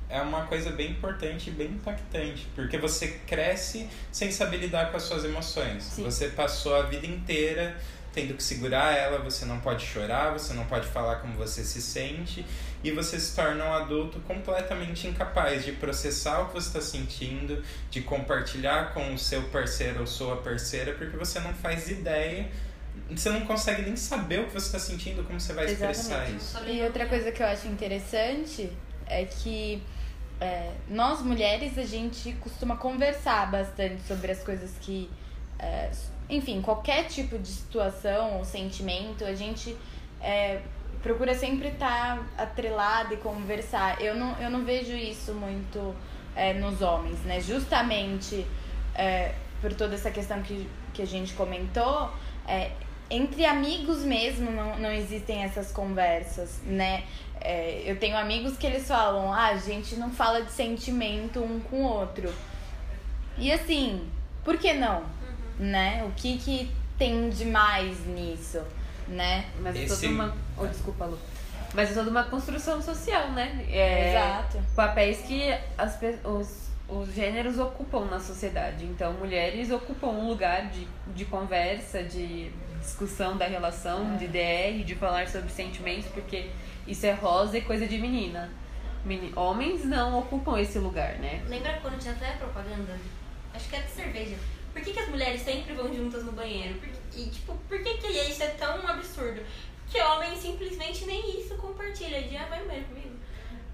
é 0.10 0.22
uma 0.22 0.46
coisa 0.46 0.72
bem 0.72 0.92
importante 0.92 1.50
e 1.50 1.52
bem 1.52 1.68
impactante, 1.68 2.48
porque 2.56 2.78
você 2.78 3.20
cresce 3.28 3.90
sem 4.12 4.32
saber 4.32 4.58
lidar 4.58 4.90
com 4.90 4.98
as 4.98 5.04
suas 5.04 5.26
emoções. 5.26 5.84
Sim. 5.84 6.04
Você 6.04 6.30
passou 6.30 6.76
a 6.76 6.84
vida 6.84 7.06
inteira 7.06 7.76
tendo 8.18 8.34
que 8.34 8.42
segurar 8.42 8.98
ela, 8.98 9.20
você 9.20 9.46
não 9.46 9.60
pode 9.60 9.86
chorar, 9.86 10.32
você 10.32 10.52
não 10.52 10.66
pode 10.66 10.88
falar 10.88 11.18
como 11.18 11.36
você 11.36 11.64
se 11.64 11.80
sente, 11.80 12.44
e 12.84 12.90
você 12.90 13.20
se 13.20 13.36
torna 13.36 13.64
um 13.64 13.74
adulto 13.74 14.20
completamente 14.22 15.06
incapaz 15.06 15.64
de 15.64 15.74
processar 15.74 16.42
o 16.42 16.48
que 16.48 16.56
você 16.56 16.68
está 16.70 16.82
sentindo, 16.82 17.64
de 17.92 18.02
compartilhar 18.02 18.92
com 18.92 19.14
o 19.14 19.20
seu 19.20 19.44
parceiro 19.50 20.00
ou 20.00 20.08
sua 20.08 20.38
parceira, 20.38 20.96
porque 20.96 21.16
você 21.16 21.40
não 21.40 21.54
faz 21.54 21.92
ideia, 21.92 22.50
você 23.12 23.30
não 23.30 23.42
consegue 23.42 23.84
nem 23.84 23.96
saber 23.96 24.40
o 24.40 24.48
que 24.48 24.54
você 24.54 24.66
está 24.66 24.80
sentindo, 24.80 25.24
como 25.24 25.40
você 25.40 25.54
vai 25.54 25.66
expressar 25.66 26.28
Exatamente. 26.28 26.42
isso. 26.42 26.64
E 26.66 26.82
outra 26.82 27.06
coisa 27.06 27.32
que 27.32 27.44
eu 27.44 27.46
acho 27.46 27.68
interessante 27.68 28.72
é 29.06 29.26
que 29.26 29.84
é, 30.42 30.72
nós 30.90 31.22
mulheres 31.22 31.78
a 31.78 31.86
gente 31.86 32.32
costuma 32.40 32.78
conversar 32.78 33.52
bastante 33.52 34.02
sobre 34.08 34.32
as 34.32 34.42
coisas 34.42 34.72
que. 34.82 35.08
É, 35.60 35.90
enfim, 36.30 36.62
qualquer 36.62 37.06
tipo 37.06 37.38
de 37.38 37.48
situação 37.48 38.38
ou 38.38 38.46
sentimento, 38.46 39.24
a 39.24 39.34
gente 39.34 39.76
é, 40.22 40.62
procura 41.02 41.34
sempre 41.34 41.70
estar 41.70 42.20
atrelada 42.38 43.14
e 43.14 43.18
conversar. 43.18 44.02
Eu 44.02 44.16
não, 44.16 44.38
eu 44.40 44.50
não 44.50 44.66
vejo 44.66 44.94
isso 44.94 45.34
muito 45.34 45.96
é, 46.36 46.54
nos 46.54 46.82
homens, 46.82 47.20
né? 47.22 47.40
Justamente 47.40 48.46
é, 48.94 49.34
por 49.62 49.74
toda 49.74 49.96
essa 49.96 50.12
questão 50.12 50.42
que, 50.42 50.68
que 50.94 51.02
a 51.02 51.08
gente 51.08 51.34
comentou, 51.34 52.12
é, 52.48 52.72
entre 53.10 53.46
amigos 53.46 54.04
mesmo 54.04 54.52
não, 54.52 54.78
não 54.78 54.92
existem 54.92 55.44
essas 55.44 55.72
conversas, 55.72 56.60
né? 56.64 57.04
É, 57.40 57.84
eu 57.86 57.98
tenho 57.98 58.18
amigos 58.18 58.58
que 58.58 58.66
eles 58.66 58.88
falam, 58.88 59.32
ah, 59.32 59.48
a 59.48 59.58
gente 59.58 59.96
não 59.96 60.12
fala 60.12 60.42
de 60.42 60.52
sentimento 60.52 61.40
um 61.40 61.60
com 61.60 61.84
o 61.84 61.88
outro. 61.88 62.34
E 63.38 63.52
assim, 63.52 64.10
por 64.44 64.58
que 64.58 64.74
não? 64.74 65.04
Né? 65.60 66.04
O 66.08 66.12
que 66.12 66.38
que 66.38 66.72
tem 66.98 67.30
de 67.30 67.46
mais 67.46 68.06
nisso, 68.06 68.62
né? 69.08 69.46
Mas 69.60 69.76
é 69.76 69.84
Esse- 69.84 70.02
toda 70.02 70.14
uma. 70.14 70.36
Oh, 70.58 70.66
desculpa, 70.68 71.06
Lu. 71.06 71.18
Mas 71.74 71.92
é 71.92 71.94
toda 71.94 72.10
uma 72.10 72.24
construção 72.24 72.82
social, 72.82 73.32
né? 73.32 73.66
É, 73.70 74.12
Exato. 74.12 74.60
Papéis 74.76 75.20
que 75.20 75.54
as, 75.78 75.96
pe- 75.98 76.20
os 76.24 76.68
os 76.90 77.14
gêneros 77.14 77.60
ocupam 77.60 78.06
na 78.06 78.18
sociedade. 78.18 78.86
Então, 78.86 79.12
mulheres 79.12 79.70
ocupam 79.72 80.08
um 80.08 80.30
lugar 80.30 80.68
de, 80.70 80.88
de 81.08 81.26
conversa, 81.26 82.02
de 82.02 82.50
discussão 82.80 83.36
da 83.36 83.46
relação, 83.46 84.16
de 84.16 84.26
DR, 84.26 84.86
de 84.86 84.96
falar 84.96 85.28
sobre 85.28 85.50
sentimentos, 85.50 86.06
porque 86.14 86.50
isso 86.88 87.06
é 87.06 87.12
rosa 87.12 87.58
e 87.58 87.62
coisa 87.62 87.86
de 87.86 87.98
menina. 87.98 88.50
Meni- 89.04 89.34
Homens 89.36 89.84
não 89.84 90.18
ocupam 90.20 90.58
esse 90.58 90.80
lugar, 90.80 91.16
né? 91.16 91.44
Lembra 91.50 91.78
quando 91.82 92.00
tinha 92.00 92.14
até 92.14 92.32
propaganda? 92.38 92.98
Acho 93.54 93.68
que 93.68 93.76
era 93.76 93.84
de 93.86 93.92
cerveja. 93.92 94.36
Por 94.78 94.84
que, 94.84 94.94
que 94.94 95.00
as 95.00 95.10
mulheres 95.10 95.42
sempre 95.42 95.74
vão 95.74 95.92
juntas 95.92 96.24
no 96.24 96.34
banheiro? 96.34 96.76
Por 96.76 96.88
e, 97.18 97.26
tipo, 97.30 97.56
por 97.68 97.82
que, 97.82 97.98
que 97.98 98.08
isso 98.08 98.44
é 98.44 98.50
tão 98.50 98.88
absurdo? 98.88 99.42
Porque 99.84 100.00
homem 100.00 100.40
simplesmente 100.40 101.04
nem 101.06 101.42
isso 101.42 101.56
compartilha. 101.56 102.18
Ele, 102.18 102.38
ah, 102.38 102.46
vai 102.48 102.64
banheiro 102.64 102.86
comigo. 102.86 103.16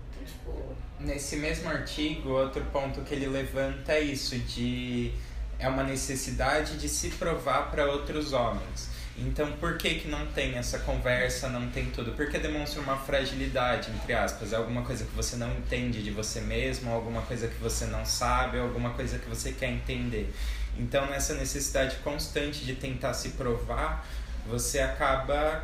Então, 0.09 0.25
tipo, 0.25 0.75
Nesse 1.01 1.35
mesmo 1.35 1.69
artigo, 1.69 2.29
outro 2.29 2.63
ponto 2.71 3.01
que 3.01 3.13
ele 3.13 3.27
levanta 3.27 3.91
é 3.91 3.99
isso, 3.99 4.37
de 4.39 5.11
é 5.59 5.67
uma 5.67 5.83
necessidade 5.83 6.77
de 6.77 6.87
se 6.87 7.09
provar 7.09 7.69
para 7.69 7.85
outros 7.85 8.31
homens. 8.31 8.89
Então, 9.17 9.51
por 9.57 9.77
que 9.77 9.95
que 9.95 10.07
não 10.07 10.25
tem 10.27 10.57
essa 10.57 10.79
conversa, 10.79 11.49
não 11.49 11.69
tem 11.69 11.87
tudo? 11.87 12.13
Porque 12.13 12.39
demonstra 12.39 12.81
uma 12.81 12.97
fragilidade, 12.97 13.91
entre 13.91 14.13
aspas, 14.13 14.53
é 14.53 14.55
alguma 14.55 14.83
coisa 14.83 15.03
que 15.03 15.13
você 15.13 15.35
não 15.35 15.51
entende 15.51 16.01
de 16.01 16.11
você 16.11 16.39
mesmo, 16.39 16.91
alguma 16.91 17.21
coisa 17.21 17.47
que 17.47 17.59
você 17.59 17.85
não 17.85 18.05
sabe, 18.05 18.57
alguma 18.57 18.91
coisa 18.91 19.19
que 19.19 19.27
você 19.29 19.51
quer 19.51 19.69
entender. 19.69 20.33
Então, 20.77 21.05
nessa 21.07 21.35
necessidade 21.35 21.97
constante 21.97 22.65
de 22.65 22.75
tentar 22.75 23.13
se 23.13 23.29
provar, 23.29 24.05
você 24.47 24.79
acaba 24.79 25.63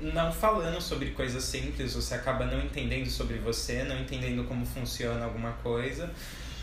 não 0.00 0.32
falando 0.32 0.80
sobre 0.80 1.10
coisas 1.10 1.44
simples, 1.44 1.94
você 1.94 2.14
acaba 2.14 2.46
não 2.46 2.60
entendendo 2.60 3.08
sobre 3.08 3.36
você, 3.38 3.84
não 3.84 3.98
entendendo 4.00 4.44
como 4.48 4.64
funciona 4.64 5.24
alguma 5.24 5.52
coisa. 5.62 6.10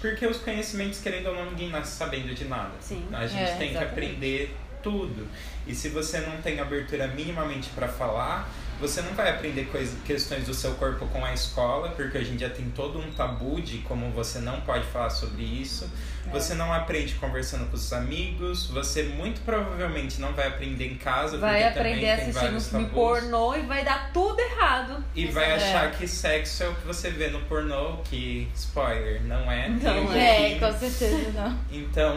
Porque 0.01 0.25
os 0.27 0.37
conhecimentos, 0.37 0.99
querendo 0.99 1.27
ou 1.27 1.35
não, 1.35 1.45
ninguém 1.51 1.69
nasce 1.69 1.95
sabendo 1.95 2.33
de 2.33 2.45
nada. 2.45 2.71
Sim. 2.81 3.07
A 3.11 3.25
gente 3.25 3.41
É, 3.41 3.55
tem 3.55 3.69
que 3.69 3.75
exatamente. 3.77 3.91
aprender 3.91 4.55
tudo. 4.83 5.27
E 5.65 5.73
se 5.73 5.89
você 5.89 6.19
não 6.21 6.37
tem 6.41 6.59
abertura 6.59 7.07
minimamente 7.07 7.69
para 7.69 7.87
falar, 7.87 8.49
você 8.79 9.01
não 9.01 9.13
vai 9.13 9.29
aprender 9.29 9.65
coisa, 9.65 9.95
questões 10.05 10.45
do 10.45 10.53
seu 10.53 10.73
corpo 10.75 11.05
com 11.07 11.23
a 11.25 11.33
escola, 11.33 11.89
porque 11.89 12.17
hoje 12.17 12.31
em 12.31 12.35
dia 12.35 12.49
tem 12.49 12.69
todo 12.69 12.99
um 12.99 13.11
tabu 13.11 13.59
de 13.61 13.79
como 13.79 14.09
você 14.11 14.39
não 14.39 14.61
pode 14.61 14.85
falar 14.87 15.09
sobre 15.09 15.43
isso. 15.43 15.89
É. 16.25 16.29
Você 16.29 16.53
não 16.53 16.71
aprende 16.73 17.15
conversando 17.15 17.69
com 17.69 17.75
os 17.75 17.91
amigos, 17.93 18.67
você 18.67 19.03
muito 19.03 19.41
provavelmente 19.41 20.19
não 20.19 20.33
vai 20.33 20.47
aprender 20.47 20.85
em 20.91 20.97
casa, 20.97 21.37
Vai 21.37 21.63
aprender 21.63 22.09
assistindo 22.11 22.59
filme 22.59 22.85
pornô 22.87 23.55
e 23.55 23.61
vai 23.61 23.83
dar 23.83 24.11
tudo 24.11 24.39
errado. 24.39 25.03
E 25.15 25.25
vai 25.27 25.51
É. 25.51 25.55
achar 25.55 25.91
que 25.91 26.07
sexo 26.07 26.63
é 26.63 26.69
o 26.69 26.75
que 26.75 26.85
você 26.85 27.09
vê 27.09 27.29
no 27.29 27.39
pornô, 27.41 27.97
que, 28.03 28.47
spoiler, 28.53 29.23
não 29.23 29.49
é. 29.51 29.69
Não 29.69 30.13
É, 30.13 30.59
com 30.59 30.71
certeza 30.77 31.31
não. 31.31 31.57
Então, 31.71 32.15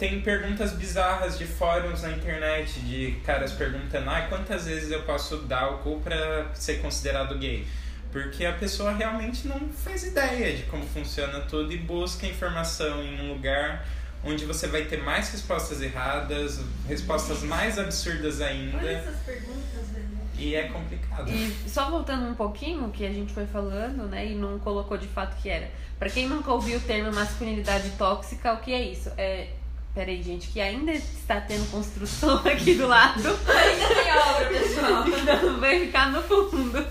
tem 0.00 0.22
perguntas 0.22 0.72
bizarras 0.72 1.38
de 1.38 1.44
fóruns 1.44 2.00
na 2.00 2.10
internet, 2.10 2.80
de 2.80 3.20
caras 3.22 3.52
perguntando, 3.52 4.08
ah, 4.08 4.22
quantas 4.22 4.64
vezes 4.64 4.90
eu 4.90 5.02
posso 5.02 5.36
dar 5.42 5.68
o 5.68 5.78
cu 5.78 6.00
pra 6.00 6.48
ser 6.54 6.80
considerado 6.80 7.38
gay? 7.38 7.66
Porque 8.10 8.46
a 8.46 8.54
pessoa 8.54 8.92
realmente 8.92 9.46
não 9.46 9.68
faz 9.68 10.02
ideia 10.04 10.56
de 10.56 10.62
como 10.64 10.84
funciona 10.86 11.40
tudo 11.40 11.70
e 11.70 11.76
busca 11.76 12.26
informação 12.26 13.04
em 13.04 13.20
um 13.20 13.34
lugar 13.34 13.86
onde 14.24 14.46
você 14.46 14.66
vai 14.66 14.86
ter 14.86 15.02
mais 15.02 15.30
respostas 15.32 15.82
erradas, 15.82 16.60
respostas 16.88 17.42
mais 17.42 17.78
absurdas 17.78 18.40
olha 18.40 18.50
ainda, 18.50 18.90
essas 18.90 19.20
perguntas, 19.20 19.88
velho. 19.92 20.08
e 20.38 20.54
é 20.54 20.62
complicado. 20.68 21.30
E 21.30 21.54
só 21.68 21.90
voltando 21.90 22.26
um 22.26 22.34
pouquinho 22.34 22.86
o 22.86 22.90
que 22.90 23.04
a 23.04 23.12
gente 23.12 23.34
foi 23.34 23.46
falando, 23.46 24.08
né, 24.08 24.28
e 24.28 24.34
não 24.34 24.58
colocou 24.58 24.96
de 24.96 25.06
fato 25.06 25.34
o 25.34 25.42
que 25.42 25.50
era. 25.50 25.70
Pra 25.98 26.08
quem 26.08 26.26
nunca 26.26 26.50
ouviu 26.50 26.78
o 26.78 26.80
termo 26.80 27.12
masculinidade 27.12 27.90
tóxica, 27.98 28.54
o 28.54 28.60
que 28.60 28.72
é 28.72 28.82
isso? 28.82 29.12
É. 29.18 29.59
Peraí, 29.94 30.22
gente, 30.22 30.48
que 30.48 30.60
ainda 30.60 30.92
está 30.92 31.40
tendo 31.40 31.68
construção 31.70 32.36
aqui 32.46 32.74
do 32.74 32.86
lado. 32.86 33.28
Ainda 33.28 33.88
tem 33.88 34.12
obra, 34.12 34.46
pessoal. 34.46 35.04
Então 35.20 35.60
vai 35.60 35.80
ficar 35.80 36.12
no 36.12 36.22
fundo. 36.22 36.86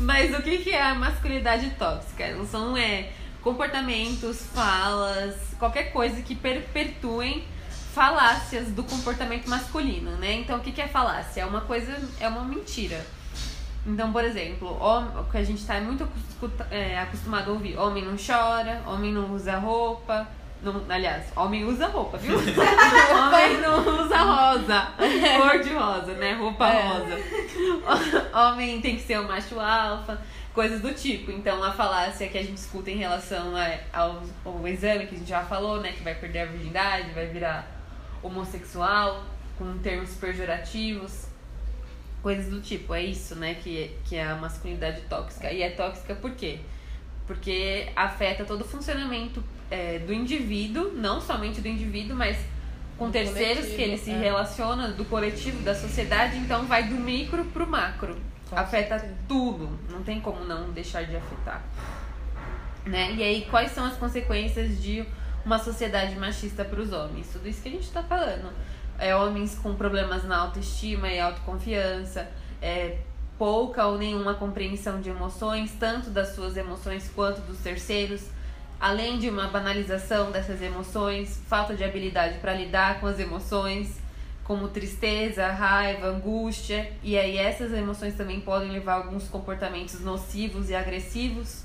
Mas 0.00 0.36
o 0.36 0.42
que, 0.42 0.58
que 0.58 0.70
é 0.70 0.82
a 0.82 0.94
masculinidade 0.94 1.70
tóxica? 1.70 2.24
São 2.46 2.76
é, 2.76 3.10
comportamentos, 3.42 4.42
falas, 4.54 5.34
qualquer 5.58 5.92
coisa 5.92 6.22
que 6.22 6.34
perpetuem 6.34 7.44
falácias 7.92 8.68
do 8.68 8.82
comportamento 8.82 9.48
masculino, 9.48 10.12
né? 10.12 10.34
Então 10.34 10.58
o 10.58 10.60
que, 10.60 10.72
que 10.72 10.80
é 10.80 10.88
falácia? 10.88 11.42
É 11.42 11.46
uma 11.46 11.62
coisa, 11.62 11.98
é 12.18 12.28
uma 12.28 12.44
mentira. 12.44 13.06
Então, 13.86 14.12
por 14.12 14.24
exemplo, 14.24 14.68
o 14.68 15.30
que 15.30 15.36
a 15.36 15.44
gente 15.44 15.60
está 15.60 15.80
muito 15.80 16.08
é, 16.70 16.98
acostumado 16.98 17.50
a 17.50 17.54
ouvir: 17.54 17.78
homem 17.78 18.04
não 18.04 18.16
chora, 18.16 18.82
homem 18.86 19.12
não 19.12 19.32
usa 19.34 19.58
roupa. 19.58 20.26
Não, 20.62 20.82
aliás, 20.88 21.26
homem 21.36 21.64
usa 21.64 21.86
roupa, 21.86 22.16
viu? 22.18 22.34
homem 22.38 23.60
não 23.60 24.04
usa 24.04 24.16
rosa, 24.18 24.92
cor 24.96 25.60
de 25.62 25.72
rosa, 25.72 26.14
né? 26.14 26.32
Roupa 26.32 26.68
É. 26.68 26.88
rosa. 26.88 27.16
Homem 28.34 28.80
tem 28.80 28.96
que 28.96 29.02
ser 29.02 29.20
o 29.20 29.28
macho 29.28 29.60
alfa, 29.60 30.20
coisas 30.52 30.80
do 30.80 30.92
tipo. 30.92 31.30
Então, 31.30 31.62
a 31.62 31.72
falácia 31.72 32.28
que 32.28 32.36
a 32.38 32.42
gente 32.42 32.56
escuta 32.58 32.90
em 32.90 32.96
relação 32.96 33.54
a- 33.56 33.78
ao, 33.92 34.22
ao 34.44 34.66
exame 34.66 35.06
que 35.06 35.14
a 35.14 35.18
gente 35.18 35.28
já 35.28 35.42
falou, 35.44 35.80
né? 35.80 35.92
Que 35.92 36.02
vai 36.02 36.14
perder 36.14 36.40
a 36.40 36.46
virgindade, 36.46 37.10
vai 37.12 37.26
virar 37.26 37.66
homossexual, 38.22 39.22
com 39.58 39.78
termos 39.78 40.14
pejorativos 40.14 41.26
coisas 42.22 42.48
do 42.48 42.60
tipo. 42.60 42.92
É 42.94 43.02
isso, 43.02 43.36
né, 43.36 43.54
que, 43.54 43.94
que 44.04 44.16
é 44.16 44.24
a 44.24 44.34
masculinidade 44.34 45.02
tóxica. 45.02 45.50
E 45.52 45.62
é 45.62 45.70
tóxica 45.70 46.14
por 46.16 46.32
quê? 46.32 46.58
Porque 47.26 47.88
afeta 47.94 48.44
todo 48.44 48.62
o 48.62 48.64
funcionamento 48.64 49.42
é, 49.70 49.98
do 49.98 50.12
indivíduo, 50.12 50.92
não 50.92 51.20
somente 51.20 51.60
do 51.60 51.68
indivíduo, 51.68 52.16
mas 52.16 52.36
com 52.96 53.06
Do 53.06 53.12
terceiros 53.12 53.66
que 53.66 53.82
ele 53.82 53.98
se 53.98 54.10
é. 54.10 54.18
relaciona, 54.18 54.88
do 54.88 55.04
coletivo, 55.04 55.62
da 55.62 55.74
sociedade. 55.74 56.38
Então 56.38 56.66
vai 56.66 56.84
do 56.84 56.94
micro 56.94 57.44
pro 57.46 57.66
macro. 57.66 58.16
Com 58.48 58.56
Afeta 58.56 58.98
certeza. 58.98 59.20
tudo. 59.28 59.68
Não 59.90 60.02
tem 60.02 60.20
como 60.20 60.44
não 60.44 60.70
deixar 60.70 61.04
de 61.04 61.16
afetar. 61.16 61.62
Né? 62.84 63.12
E 63.14 63.22
aí, 63.22 63.46
quais 63.50 63.72
são 63.72 63.84
as 63.84 63.96
consequências 63.96 64.80
de 64.80 65.04
uma 65.44 65.58
sociedade 65.58 66.14
machista 66.16 66.64
para 66.64 66.80
os 66.80 66.92
homens? 66.92 67.28
Tudo 67.32 67.48
isso 67.48 67.60
que 67.60 67.68
a 67.68 67.72
gente 67.72 67.84
está 67.84 68.02
falando. 68.02 68.52
É, 68.98 69.14
homens 69.14 69.58
com 69.58 69.74
problemas 69.74 70.24
na 70.24 70.38
autoestima 70.38 71.08
e 71.08 71.20
autoconfiança, 71.20 72.30
é, 72.62 72.98
pouca 73.36 73.86
ou 73.86 73.98
nenhuma 73.98 74.34
compreensão 74.34 75.00
de 75.00 75.10
emoções, 75.10 75.72
tanto 75.78 76.08
das 76.08 76.34
suas 76.34 76.56
emoções 76.56 77.10
quanto 77.14 77.40
dos 77.42 77.58
terceiros, 77.58 78.22
além 78.80 79.18
de 79.18 79.28
uma 79.28 79.48
banalização 79.48 80.30
dessas 80.30 80.60
emoções, 80.60 81.40
falta 81.48 81.74
de 81.74 81.84
habilidade 81.84 82.38
para 82.38 82.52
lidar 82.52 83.00
com 83.00 83.06
as 83.06 83.18
emoções, 83.18 83.98
como 84.44 84.68
tristeza, 84.68 85.48
raiva, 85.48 86.06
angústia, 86.06 86.92
e 87.02 87.18
aí 87.18 87.36
essas 87.36 87.72
emoções 87.72 88.14
também 88.14 88.40
podem 88.40 88.70
levar 88.70 88.92
a 88.92 88.96
alguns 88.96 89.28
comportamentos 89.28 90.00
nocivos 90.00 90.70
e 90.70 90.74
agressivos 90.74 91.64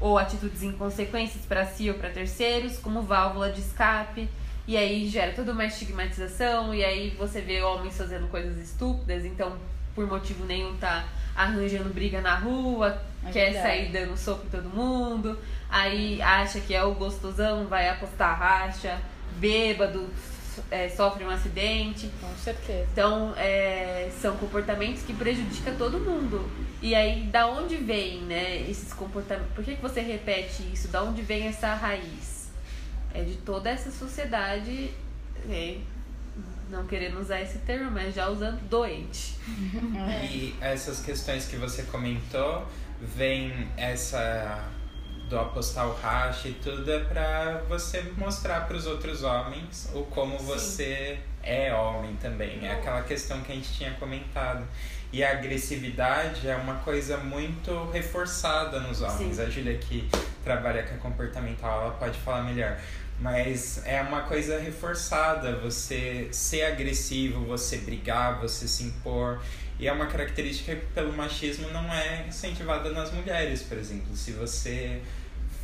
ou 0.00 0.18
atitudes 0.18 0.62
inconsequentes 0.62 1.44
para 1.46 1.66
si 1.66 1.90
ou 1.90 1.96
para 1.96 2.10
terceiros, 2.10 2.78
como 2.78 3.02
válvula 3.02 3.52
de 3.52 3.60
escape. 3.60 4.28
E 4.66 4.76
aí 4.76 5.08
gera 5.08 5.32
toda 5.32 5.52
uma 5.52 5.64
estigmatização, 5.64 6.74
e 6.74 6.84
aí 6.84 7.10
você 7.10 7.40
vê 7.40 7.62
homens 7.62 7.96
fazendo 7.96 8.28
coisas 8.28 8.56
estúpidas, 8.58 9.24
então 9.24 9.56
por 9.94 10.06
motivo 10.06 10.44
nenhum 10.44 10.76
tá 10.76 11.04
arranjando 11.34 11.90
briga 11.92 12.20
na 12.20 12.34
rua, 12.36 13.02
É 13.24 13.30
quer 13.30 13.52
verdade. 13.52 13.66
sair 13.66 13.92
dando 13.92 14.16
soco 14.16 14.46
em 14.46 14.50
todo 14.50 14.68
mundo, 14.68 15.38
aí 15.68 16.20
acha 16.20 16.60
que 16.60 16.74
é 16.74 16.84
o 16.84 16.94
gostosão, 16.94 17.66
vai 17.66 17.88
apostar 17.88 18.38
racha, 18.38 19.00
bêbado, 19.38 20.08
é, 20.70 20.88
sofre 20.90 21.24
um 21.24 21.30
acidente. 21.30 22.10
Com 22.20 22.34
certeza. 22.36 22.86
Então, 22.92 23.32
é, 23.36 24.10
são 24.20 24.36
comportamentos 24.36 25.02
que 25.02 25.14
prejudicam 25.14 25.74
todo 25.76 25.98
mundo. 25.98 26.46
E 26.82 26.94
aí, 26.94 27.22
da 27.24 27.46
onde 27.46 27.76
vem, 27.76 28.20
né, 28.22 28.60
esses 28.68 28.92
comportamentos? 28.92 29.52
Por 29.54 29.64
que, 29.64 29.76
que 29.76 29.82
você 29.82 30.00
repete 30.00 30.62
isso? 30.72 30.88
Da 30.88 31.02
onde 31.02 31.22
vem 31.22 31.46
essa 31.46 31.74
raiz? 31.74 32.50
É 33.14 33.22
de 33.22 33.36
toda 33.36 33.70
essa 33.70 33.90
sociedade, 33.90 34.90
é, 35.48 35.76
não 36.72 36.86
querendo 36.86 37.20
usar 37.20 37.40
esse 37.40 37.58
termo, 37.58 37.90
mas 37.90 38.14
já 38.14 38.28
usando 38.28 38.58
doente. 38.62 39.36
E 40.24 40.56
essas 40.60 41.00
questões 41.00 41.46
que 41.46 41.56
você 41.56 41.82
comentou, 41.84 42.66
vem 43.00 43.68
essa 43.76 44.68
do 45.28 45.38
apostar 45.38 45.86
o 45.88 45.94
racha 45.94 46.48
e 46.48 46.52
tudo 46.54 46.90
é 46.90 46.98
pra 47.04 47.62
você 47.68 48.02
mostrar 48.16 48.66
para 48.66 48.76
os 48.76 48.86
outros 48.86 49.22
homens 49.22 49.90
o 49.94 50.02
como 50.04 50.38
você 50.38 51.20
é 51.42 51.74
homem 51.74 52.16
também. 52.16 52.66
É 52.66 52.72
aquela 52.72 53.02
questão 53.02 53.40
que 53.40 53.52
a 53.52 53.54
gente 53.54 53.72
tinha 53.72 53.92
comentado. 53.92 54.66
E 55.12 55.22
a 55.22 55.32
agressividade 55.32 56.48
é 56.48 56.56
uma 56.56 56.76
coisa 56.76 57.18
muito 57.18 57.90
reforçada 57.90 58.80
nos 58.80 59.02
homens. 59.02 59.36
Sim. 59.36 59.42
A 59.42 59.48
Júlia 59.48 59.76
que 59.76 60.08
trabalha 60.42 60.82
com 60.84 60.94
a 60.94 60.98
comportamental, 60.98 61.82
ela 61.82 61.90
pode 61.92 62.18
falar 62.18 62.42
melhor. 62.42 62.78
Mas 63.20 63.80
é 63.86 64.00
uma 64.02 64.22
coisa 64.22 64.58
reforçada, 64.58 65.56
você 65.56 66.28
ser 66.32 66.64
agressivo, 66.64 67.44
você 67.44 67.76
brigar, 67.78 68.40
você 68.40 68.66
se 68.66 68.82
impor. 68.84 69.40
E 69.78 69.86
é 69.86 69.92
uma 69.92 70.06
característica 70.06 70.74
que 70.74 70.86
pelo 70.86 71.12
machismo 71.12 71.68
não 71.70 71.92
é 71.92 72.26
incentivada 72.28 72.90
nas 72.90 73.12
mulheres, 73.12 73.62
por 73.62 73.78
exemplo. 73.78 74.14
Se 74.16 74.32
você 74.32 75.00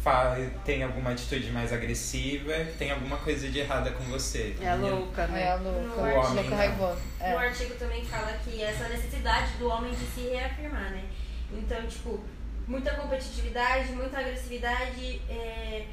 fa- 0.02 0.37
tem 0.64 0.83
alguma 0.83 1.11
atitude 1.11 1.50
mais 1.50 1.73
agressiva, 1.73 2.52
tem 2.78 2.90
alguma 2.90 3.17
coisa 3.19 3.49
de 3.49 3.59
errada 3.59 3.90
com 3.93 4.05
você. 4.05 4.57
É 4.61 4.75
louca, 4.75 5.26
né? 5.28 5.43
É 5.43 5.50
a 5.50 5.55
louca, 5.57 6.00
O 6.00 6.02
homem 6.31 6.49
louca. 6.49 6.97
É. 7.21 7.33
No 7.33 7.38
artigo 7.38 7.75
também 7.75 8.05
fala 8.05 8.33
que 8.45 8.62
essa 8.62 8.88
necessidade 8.88 9.52
do 9.59 9.69
homem 9.69 9.93
de 9.93 10.07
se 10.07 10.28
reafirmar, 10.31 10.90
né? 10.90 11.05
Então, 11.52 11.85
tipo, 11.87 12.21
muita 12.67 12.93
competitividade, 12.95 13.93
muita 13.93 14.19
agressividade, 14.19 15.21
é, 15.28 15.85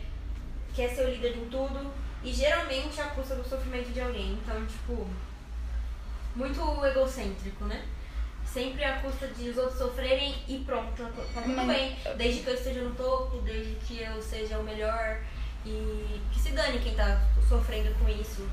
quer 0.75 0.89
ser 0.89 1.05
o 1.05 1.09
líder 1.09 1.37
em 1.37 1.45
tudo 1.45 1.91
e 2.23 2.33
geralmente 2.33 2.99
à 2.99 3.05
custa 3.05 3.35
do 3.35 3.47
sofrimento 3.47 3.89
de 3.93 4.01
alguém. 4.01 4.33
Então, 4.33 4.65
tipo, 4.65 5.07
muito 6.35 6.59
egocêntrico, 6.85 7.65
né? 7.65 7.83
Sempre 8.45 8.83
à 8.83 8.99
custa 8.99 9.27
de 9.27 9.49
os 9.49 9.57
outros 9.57 9.77
sofrerem 9.77 10.35
e 10.47 10.59
pronto, 10.59 10.91
tá, 10.95 11.09
tá 11.33 11.41
tudo 11.41 11.65
bem. 11.67 11.95
Desde 12.17 12.41
que 12.41 12.49
eu 12.49 12.53
esteja 12.53 12.81
no 12.81 12.93
topo, 12.95 13.37
desde 13.41 13.73
que 13.75 14.01
eu 14.01 14.21
seja 14.21 14.59
o 14.59 14.63
melhor 14.63 15.19
e 15.65 16.19
que 16.31 16.39
se 16.39 16.51
dane 16.51 16.79
quem 16.79 16.93
tá 16.93 17.21
sofrendo 17.49 17.93
com 17.99 18.07
isso, 18.09 18.47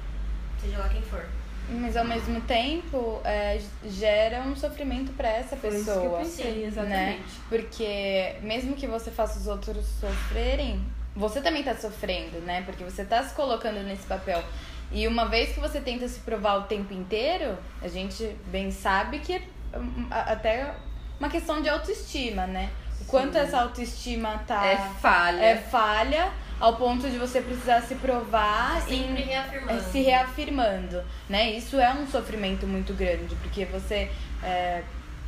seja 0.60 0.78
lá 0.78 0.88
quem 0.88 1.02
for. 1.02 1.24
Mas 1.68 1.96
ao 1.96 2.04
mesmo 2.04 2.40
tempo, 2.40 3.20
é, 3.24 3.60
gera 3.84 4.40
um 4.40 4.56
sofrimento 4.56 5.12
pra 5.12 5.28
essa 5.28 5.56
Foi 5.56 5.70
isso 5.70 5.84
que 5.84 5.90
eu 5.90 6.00
pessoa. 6.00 6.18
pensei, 6.18 6.52
Né? 6.62 6.66
exatamente. 6.66 7.40
Porque 7.48 8.36
mesmo 8.42 8.74
que 8.74 8.86
você 8.86 9.10
faça 9.10 9.38
os 9.38 9.46
outros 9.46 9.86
sofrerem, 10.00 10.84
você 11.14 11.40
também 11.40 11.62
tá 11.62 11.74
sofrendo, 11.76 12.38
né? 12.40 12.62
Porque 12.64 12.82
você 12.84 13.04
tá 13.04 13.22
se 13.22 13.34
colocando 13.34 13.82
nesse 13.82 14.06
papel. 14.06 14.42
E 14.90 15.06
uma 15.08 15.26
vez 15.26 15.52
que 15.54 15.60
você 15.60 15.80
tenta 15.80 16.06
se 16.08 16.20
provar 16.20 16.56
o 16.58 16.62
tempo 16.64 16.92
inteiro, 16.92 17.56
a 17.80 17.88
gente 17.88 18.24
bem 18.46 18.70
sabe 18.70 19.18
que 19.20 19.34
é 19.34 19.42
hum, 19.78 20.06
a- 20.10 20.32
até 20.32 20.74
uma 21.18 21.28
questão 21.28 21.62
de 21.62 21.68
autoestima, 21.68 22.46
né? 22.46 22.70
O 23.00 23.04
quanto 23.06 23.36
essa 23.38 23.60
autoestima 23.60 24.42
tá 24.46 24.64
É 24.66 24.76
falha. 25.00 25.40
é 25.42 25.56
falha 25.56 26.30
ao 26.60 26.76
ponto 26.76 27.08
de 27.10 27.18
você 27.18 27.40
precisar 27.40 27.80
se 27.82 27.94
provar 27.96 28.80
Sempre 28.82 29.22
em- 29.22 29.26
reafirmando. 29.26 29.72
é, 29.78 29.80
se 29.82 30.00
reafirmando, 30.02 31.02
né? 31.28 31.50
Isso 31.50 31.78
é 31.80 31.92
um 31.92 32.06
sofrimento 32.06 32.66
muito 32.66 32.92
grande, 32.94 33.34
porque 33.36 33.64
você 33.64 34.10
é, 34.42 34.82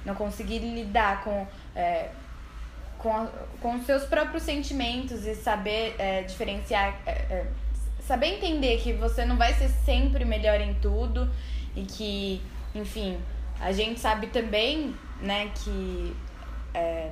não 0.05 0.15
conseguir 0.15 0.59
lidar 0.61 1.23
com, 1.25 1.47
é, 1.75 2.11
com, 3.05 3.13
a- 3.15 3.29
com 3.61 3.75
os 3.77 3.85
seus 3.87 4.05
próprios 4.05 4.43
sentimentos 4.43 5.27
e 5.27 5.35
saber 5.35 5.95
é, 5.99 6.23
diferenciar, 6.23 6.99
é, 7.07 7.11
é, 7.11 7.47
saber 8.07 8.29
entender 8.37 8.79
que 8.81 8.93
você 8.95 9.25
não 9.27 9.37
vai 9.37 9.53
ser 9.55 9.69
sempre 9.69 10.25
melhor 10.25 10.59
em 10.61 10.73
tudo 10.75 11.31
e 11.77 11.83
que, 11.83 12.41
enfim, 12.75 13.19
a 13.61 13.71
gente 13.73 14.01
sabe 14.01 14.29
também, 14.29 14.95
né, 15.21 15.51
que 15.63 16.17
é, 16.73 17.11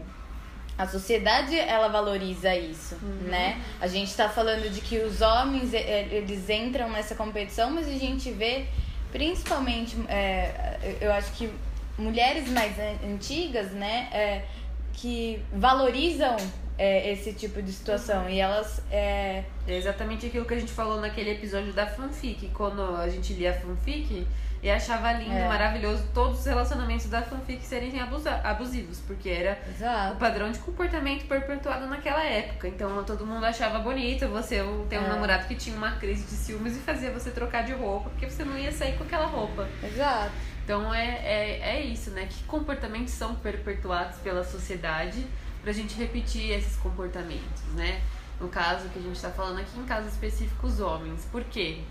a 0.79 0.87
sociedade 0.87 1.57
ela 1.59 1.89
valoriza 1.89 2.57
isso, 2.57 2.97
né? 3.29 3.61
A 3.81 3.87
gente 3.87 4.15
tá 4.17 4.29
falando 4.31 4.71
de 4.73 4.81
que 4.81 4.97
os 4.99 5.21
homens 5.21 5.75
eles 5.75 6.49
entram 6.49 6.89
nessa 6.89 7.15
competição, 7.15 7.71
mas 7.71 7.87
a 7.87 7.93
gente 7.99 8.31
vê 8.31 8.67
principalmente, 9.13 9.95
é, 10.09 10.97
eu 11.01 11.13
acho 11.13 11.31
que 11.33 11.53
mulheres 11.99 12.49
mais 12.51 12.77
an- 12.79 13.13
antigas, 13.15 13.71
né, 13.73 14.09
é, 14.11 14.45
que 14.93 15.43
valorizam 15.53 16.37
é, 16.79 17.13
esse 17.13 17.33
tipo 17.35 17.63
de 17.63 17.73
situação 17.73 18.29
e 18.29 18.41
elas 18.41 18.83
é, 18.91 19.45
É 19.67 19.77
exatamente 19.77 20.27
aquilo 20.27 20.45
que 20.45 20.55
a 20.55 20.59
gente 20.59 20.73
falou 20.73 21.01
naquele 21.01 21.31
episódio 21.31 21.73
da 21.73 21.87
fanfic. 21.87 22.49
Quando 22.55 22.83
a 22.97 23.09
gente 23.09 23.33
lia 23.35 23.51
a 23.51 23.55
fanfic 23.55 24.27
e 24.63 24.71
achava 24.71 25.13
lindo, 25.13 25.33
É. 25.33 25.47
maravilhoso 25.49 26.05
todos 26.15 26.41
os 26.41 26.47
relacionamentos 26.47 27.07
da 27.07 27.21
fanfic 27.23 27.65
serem 27.65 28.01
abusa- 28.01 28.41
abusivos, 28.45 28.99
porque 29.07 29.29
era 29.29 29.59
o 29.67 29.71
exato. 29.71 30.17
padrão 30.17 30.51
de 30.51 30.59
comportamento 30.61 31.27
perpetuado 31.27 31.87
naquela 31.87 32.25
época. 32.25 32.67
Então 32.69 33.03
todo 33.05 33.25
mundo 33.27 33.45
achava 33.45 33.79
bonito 33.81 34.27
você 34.29 34.57
ter 34.89 34.99
um 34.99 35.05
É. 35.05 35.09
namorado 35.09 35.47
que 35.47 35.55
tinha 35.55 35.77
uma 35.77 35.93
crise 35.93 36.23
de 36.25 36.31
ciúmes 36.33 36.77
e 36.77 36.81
fazia 36.81 37.11
você 37.13 37.31
trocar 37.31 37.63
de 37.65 37.73
roupa, 37.73 38.11
porque 38.11 38.29
você 38.29 38.45
não 38.45 38.57
ia 38.59 38.73
sair 38.73 38.97
com 38.97 39.05
aquela 39.05 39.27
roupa. 39.27 39.69
Exato. 39.85 40.33
Então 40.65 40.95
é, 40.95 41.07
é, 41.07 41.61
é 41.77 41.81
isso, 41.83 42.11
né? 42.11 42.27
Que 42.27 42.45
comportamentos 42.45 43.13
são 43.15 43.35
perpetuados 43.35 44.19
pela 44.19 44.45
sociedade 44.45 45.27
pra 45.63 45.73
gente 45.73 45.95
repetir 45.97 46.51
esses 46.51 46.77
comportamentos, 46.77 47.63
né? 47.75 48.03
No 48.41 48.49
caso 48.49 48.89
que 48.89 48.99
a 48.99 49.03
gente 49.03 49.21
tá 49.21 49.31
falando 49.31 49.61
aqui, 49.61 49.79
em 49.79 49.85
casos 49.85 50.13
específicos, 50.13 50.81
homens. 50.81 51.25
Por 51.31 51.45
quê 51.45 51.83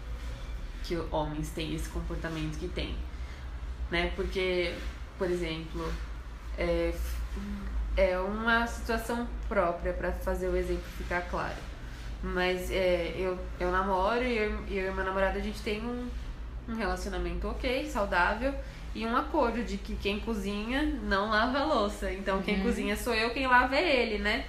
que 0.84 0.96
homens 1.12 1.50
têm 1.52 1.76
esse 1.76 1.90
comportamento 1.90 2.58
que 2.58 2.68
tem? 2.68 2.96
Né? 3.90 4.12
Porque, 4.16 4.74
por 5.18 5.30
exemplo, 5.30 5.94
é, 6.58 6.94
é 7.96 8.18
uma 8.20 8.68
situação 8.68 9.28
própria 9.48 9.94
pra 9.94 10.12
fazer 10.12 10.48
o 10.48 10.56
exemplo 10.56 10.84
ficar 10.98 11.22
claro. 11.22 11.56
Mas 12.24 12.70
é, 12.70 13.16
eu, 13.18 13.38
eu 13.60 13.72
namoro 13.72 14.24
e 14.24 14.38
eu, 14.38 14.66
e 14.68 14.78
eu 14.78 14.92
e 14.92 14.94
meu 14.94 15.04
namorado 15.04 15.38
a 15.38 15.42
gente 15.42 15.62
tem 15.62 15.82
um, 15.82 16.08
um 16.72 16.76
relacionamento 16.76 17.48
ok, 17.48 17.86
saudável 17.88 18.54
e 18.94 19.06
um 19.06 19.16
acordo 19.16 19.64
de 19.64 19.78
que 19.78 19.96
quem 19.96 20.20
cozinha 20.20 20.84
não 21.04 21.30
lava 21.30 21.60
a 21.60 21.66
louça. 21.66 22.12
Então 22.12 22.42
quem 22.42 22.62
cozinha 22.62 22.96
sou 22.96 23.14
eu, 23.14 23.32
quem 23.32 23.48
lava 23.48 23.76
é 23.76 24.04
ele, 24.04 24.18
né? 24.20 24.46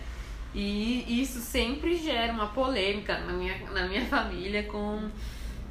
E 0.55 1.23
isso 1.23 1.41
sempre 1.41 1.97
gera 1.97 2.33
uma 2.33 2.49
polêmica 2.49 3.19
na 3.19 3.33
minha, 3.33 3.57
na 3.71 3.87
minha 3.87 4.05
família 4.07 4.65
com 4.65 5.09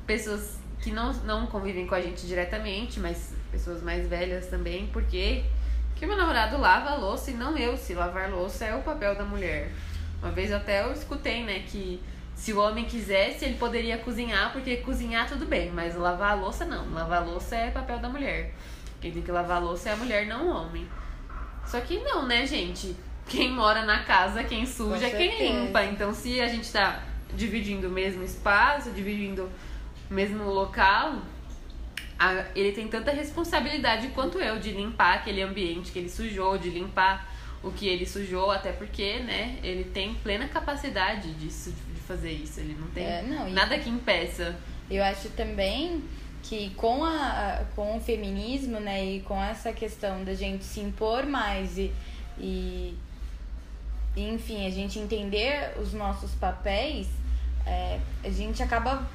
pessoas 0.07 0.59
que 0.81 0.91
não, 0.91 1.13
não 1.13 1.45
convivem 1.45 1.85
com 1.85 1.93
a 1.93 2.01
gente 2.01 2.25
diretamente, 2.25 2.99
mas 2.99 3.33
pessoas 3.51 3.83
mais 3.83 4.07
velhas 4.07 4.47
também, 4.47 4.87
porque 4.87 5.43
que 5.95 6.05
meu 6.07 6.17
namorado 6.17 6.57
lava 6.57 6.89
a 6.89 6.95
louça 6.95 7.29
e 7.29 7.35
não 7.35 7.55
eu. 7.55 7.77
Se 7.77 7.93
lavar 7.93 8.31
louça 8.31 8.65
é 8.65 8.75
o 8.75 8.81
papel 8.81 9.15
da 9.15 9.23
mulher. 9.23 9.71
Uma 10.19 10.31
vez 10.31 10.51
até 10.51 10.83
eu 10.83 10.93
escutei, 10.93 11.43
né, 11.43 11.63
que 11.67 12.01
se 12.41 12.51
o 12.53 12.59
homem 12.59 12.85
quisesse, 12.85 13.45
ele 13.45 13.53
poderia 13.59 13.99
cozinhar, 13.99 14.51
porque 14.51 14.77
cozinhar 14.77 15.27
tudo 15.29 15.45
bem, 15.45 15.69
mas 15.69 15.95
lavar 15.95 16.31
a 16.31 16.33
louça 16.33 16.65
não. 16.65 16.91
Lavar 16.91 17.21
a 17.21 17.25
louça 17.25 17.55
é 17.55 17.69
papel 17.69 17.99
da 17.99 18.09
mulher. 18.09 18.55
Quem 18.99 19.11
tem 19.11 19.21
que 19.21 19.31
lavar 19.31 19.57
a 19.57 19.59
louça 19.59 19.89
é 19.89 19.93
a 19.93 19.95
mulher, 19.95 20.25
não 20.25 20.47
o 20.47 20.49
homem. 20.49 20.87
Só 21.67 21.79
que 21.81 21.99
não, 21.99 22.25
né, 22.25 22.47
gente? 22.47 22.95
Quem 23.29 23.51
mora 23.51 23.85
na 23.85 23.99
casa, 24.05 24.43
quem 24.43 24.65
suja 24.65 25.05
é 25.05 25.11
quem 25.11 25.37
limpa. 25.67 25.83
Então, 25.83 26.11
se 26.15 26.41
a 26.41 26.47
gente 26.47 26.71
tá 26.71 27.03
dividindo 27.35 27.87
o 27.87 27.91
mesmo 27.91 28.23
espaço, 28.23 28.89
dividindo 28.89 29.47
o 30.09 30.13
mesmo 30.13 30.43
local, 30.45 31.17
a- 32.17 32.45
ele 32.55 32.71
tem 32.71 32.87
tanta 32.87 33.11
responsabilidade 33.11 34.07
quanto 34.15 34.39
eu 34.39 34.57
de 34.57 34.71
limpar 34.71 35.17
aquele 35.17 35.43
ambiente 35.43 35.91
que 35.91 35.99
ele 35.99 36.09
sujou, 36.09 36.57
de 36.57 36.71
limpar 36.71 37.29
o 37.61 37.71
que 37.71 37.87
ele 37.87 38.07
sujou, 38.07 38.49
até 38.49 38.71
porque, 38.71 39.19
né, 39.19 39.59
ele 39.61 39.83
tem 39.83 40.15
plena 40.15 40.47
capacidade 40.47 41.31
disso, 41.35 41.71
de 41.71 41.90
fazer 42.11 42.31
isso. 42.31 42.59
Ele 42.59 42.75
não 42.79 42.87
tem 42.89 43.03
É, 43.05 43.21
não, 43.21 43.47
e- 43.47 43.51
nada 43.51 43.77
que 43.79 43.89
impeça. 43.89 44.55
Eu 44.89 45.03
acho 45.03 45.29
também 45.29 46.03
que 46.43 46.71
com, 46.71 47.03
a, 47.05 47.63
com 47.75 47.97
o 47.97 48.01
feminismo, 48.01 48.79
né, 48.79 49.05
e 49.05 49.21
com 49.21 49.41
essa 49.41 49.71
questão 49.71 50.23
da 50.23 50.33
gente 50.33 50.63
se 50.63 50.79
impor 50.79 51.25
mais 51.25 51.77
e, 51.77 51.91
e 52.39 52.97
e, 54.15 54.27
enfim, 54.27 54.67
a 54.67 54.69
gente 54.69 54.99
entender 54.99 55.73
os 55.81 55.93
nossos 55.93 56.31
papéis, 56.31 57.07
é, 57.65 57.97
a 58.25 58.29
gente 58.29 58.61
acaba 58.61 59.07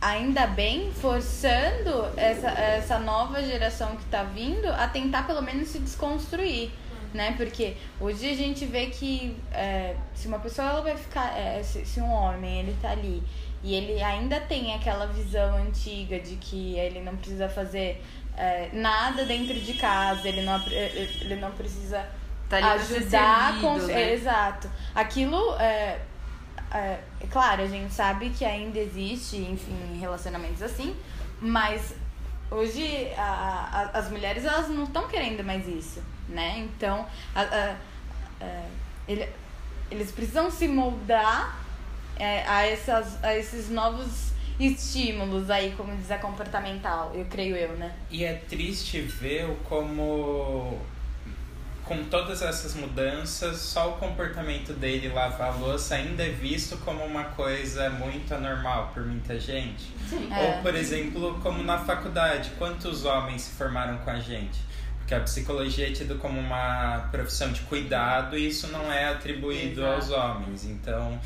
ainda 0.00 0.48
bem 0.48 0.90
forçando 0.92 2.10
essa, 2.16 2.48
essa 2.50 2.98
nova 2.98 3.40
geração 3.42 3.94
que 3.96 4.04
tá 4.06 4.24
vindo 4.24 4.66
a 4.66 4.88
tentar 4.88 5.26
pelo 5.28 5.40
menos 5.40 5.68
se 5.68 5.78
desconstruir. 5.78 6.70
Né? 7.14 7.32
Porque 7.36 7.76
hoje 8.00 8.28
a 8.28 8.34
gente 8.34 8.66
vê 8.66 8.86
que 8.86 9.36
é, 9.52 9.94
se 10.14 10.26
uma 10.26 10.40
pessoa 10.40 10.68
ela 10.68 10.80
vai 10.82 10.96
ficar. 10.96 11.38
é, 11.38 11.62
se, 11.62 11.86
se 11.86 12.00
um 12.00 12.10
homem 12.10 12.58
ele 12.58 12.76
tá 12.82 12.90
ali 12.90 13.22
e 13.62 13.72
ele 13.74 14.02
ainda 14.02 14.40
tem 14.40 14.74
aquela 14.74 15.06
visão 15.06 15.56
antiga 15.56 16.18
de 16.18 16.34
que 16.36 16.76
ele 16.76 17.00
não 17.00 17.14
precisa 17.16 17.48
fazer 17.48 18.02
é, 18.36 18.68
nada 18.72 19.24
dentro 19.24 19.54
de 19.54 19.74
casa, 19.74 20.28
ele 20.28 20.42
não, 20.42 20.56
apre- 20.56 20.74
ele 20.74 21.36
não 21.36 21.52
precisa 21.52 22.04
Tá 22.48 22.58
ajudar 22.74 23.52
servido, 23.52 23.60
com 23.60 23.78
né? 23.86 24.02
é, 24.02 24.12
exato 24.12 24.70
aquilo 24.94 25.54
é, 25.58 25.98
é, 26.72 26.98
é 27.20 27.26
claro 27.30 27.62
a 27.62 27.66
gente 27.66 27.94
sabe 27.94 28.30
que 28.30 28.44
ainda 28.44 28.78
existe 28.78 29.36
enfim 29.38 29.98
relacionamentos 29.98 30.60
assim 30.62 30.94
mas 31.40 31.94
hoje 32.54 33.10
a- 33.16 33.90
a- 33.92 33.98
as 33.98 34.10
mulheres 34.10 34.44
elas 34.44 34.68
não 34.68 34.84
estão 34.84 35.08
querendo 35.08 35.42
mais 35.44 35.66
isso 35.68 36.00
né? 36.28 36.58
Então 36.58 37.06
a- 37.34 37.42
é, 38.40 38.64
ele- 39.08 39.28
eles 39.90 40.10
precisam 40.10 40.50
se 40.50 40.66
moldar 40.68 41.60
é, 42.16 42.44
a, 42.46 42.66
essas, 42.66 43.22
a 43.24 43.36
esses 43.36 43.68
novos 43.70 44.32
estímulos 44.58 45.50
aí 45.50 45.74
como 45.76 45.94
diz 45.96 46.10
a 46.12 46.18
comportamental 46.18 47.10
eu 47.14 47.24
creio 47.26 47.56
eu 47.56 47.72
né? 47.76 47.92
E 48.10 48.24
é 48.24 48.34
triste 48.34 49.00
ver 49.00 49.48
como, 49.68 50.78
com 51.84 52.04
todas 52.04 52.42
essas 52.42 52.74
mudanças, 52.74 53.58
só 53.58 53.90
o 53.90 53.92
comportamento 53.94 54.72
dele 54.72 55.08
lavar 55.08 55.52
a 55.52 55.56
louça 55.56 55.94
ainda 55.94 56.22
é 56.22 56.30
visto 56.30 56.76
como 56.78 57.04
uma 57.04 57.24
coisa 57.24 57.90
muito 57.90 58.34
anormal 58.34 58.90
por 58.94 59.04
muita 59.04 59.38
gente. 59.38 59.84
Sim. 60.08 60.28
É. 60.32 60.56
Ou, 60.56 60.62
por 60.62 60.74
exemplo, 60.74 61.38
como 61.42 61.62
na 61.62 61.78
faculdade, 61.78 62.50
quantos 62.58 63.04
homens 63.04 63.42
se 63.42 63.50
formaram 63.52 63.98
com 63.98 64.10
a 64.10 64.18
gente? 64.18 64.58
Porque 64.98 65.14
a 65.14 65.20
psicologia 65.20 65.88
é 65.88 65.92
tida 65.92 66.14
como 66.14 66.40
uma 66.40 67.08
profissão 67.10 67.52
de 67.52 67.60
cuidado 67.62 68.38
e 68.38 68.48
isso 68.48 68.68
não 68.68 68.90
é 68.90 69.08
atribuído 69.08 69.82
Exato. 69.82 69.94
aos 69.94 70.10
homens. 70.10 70.64
Então, 70.64 71.20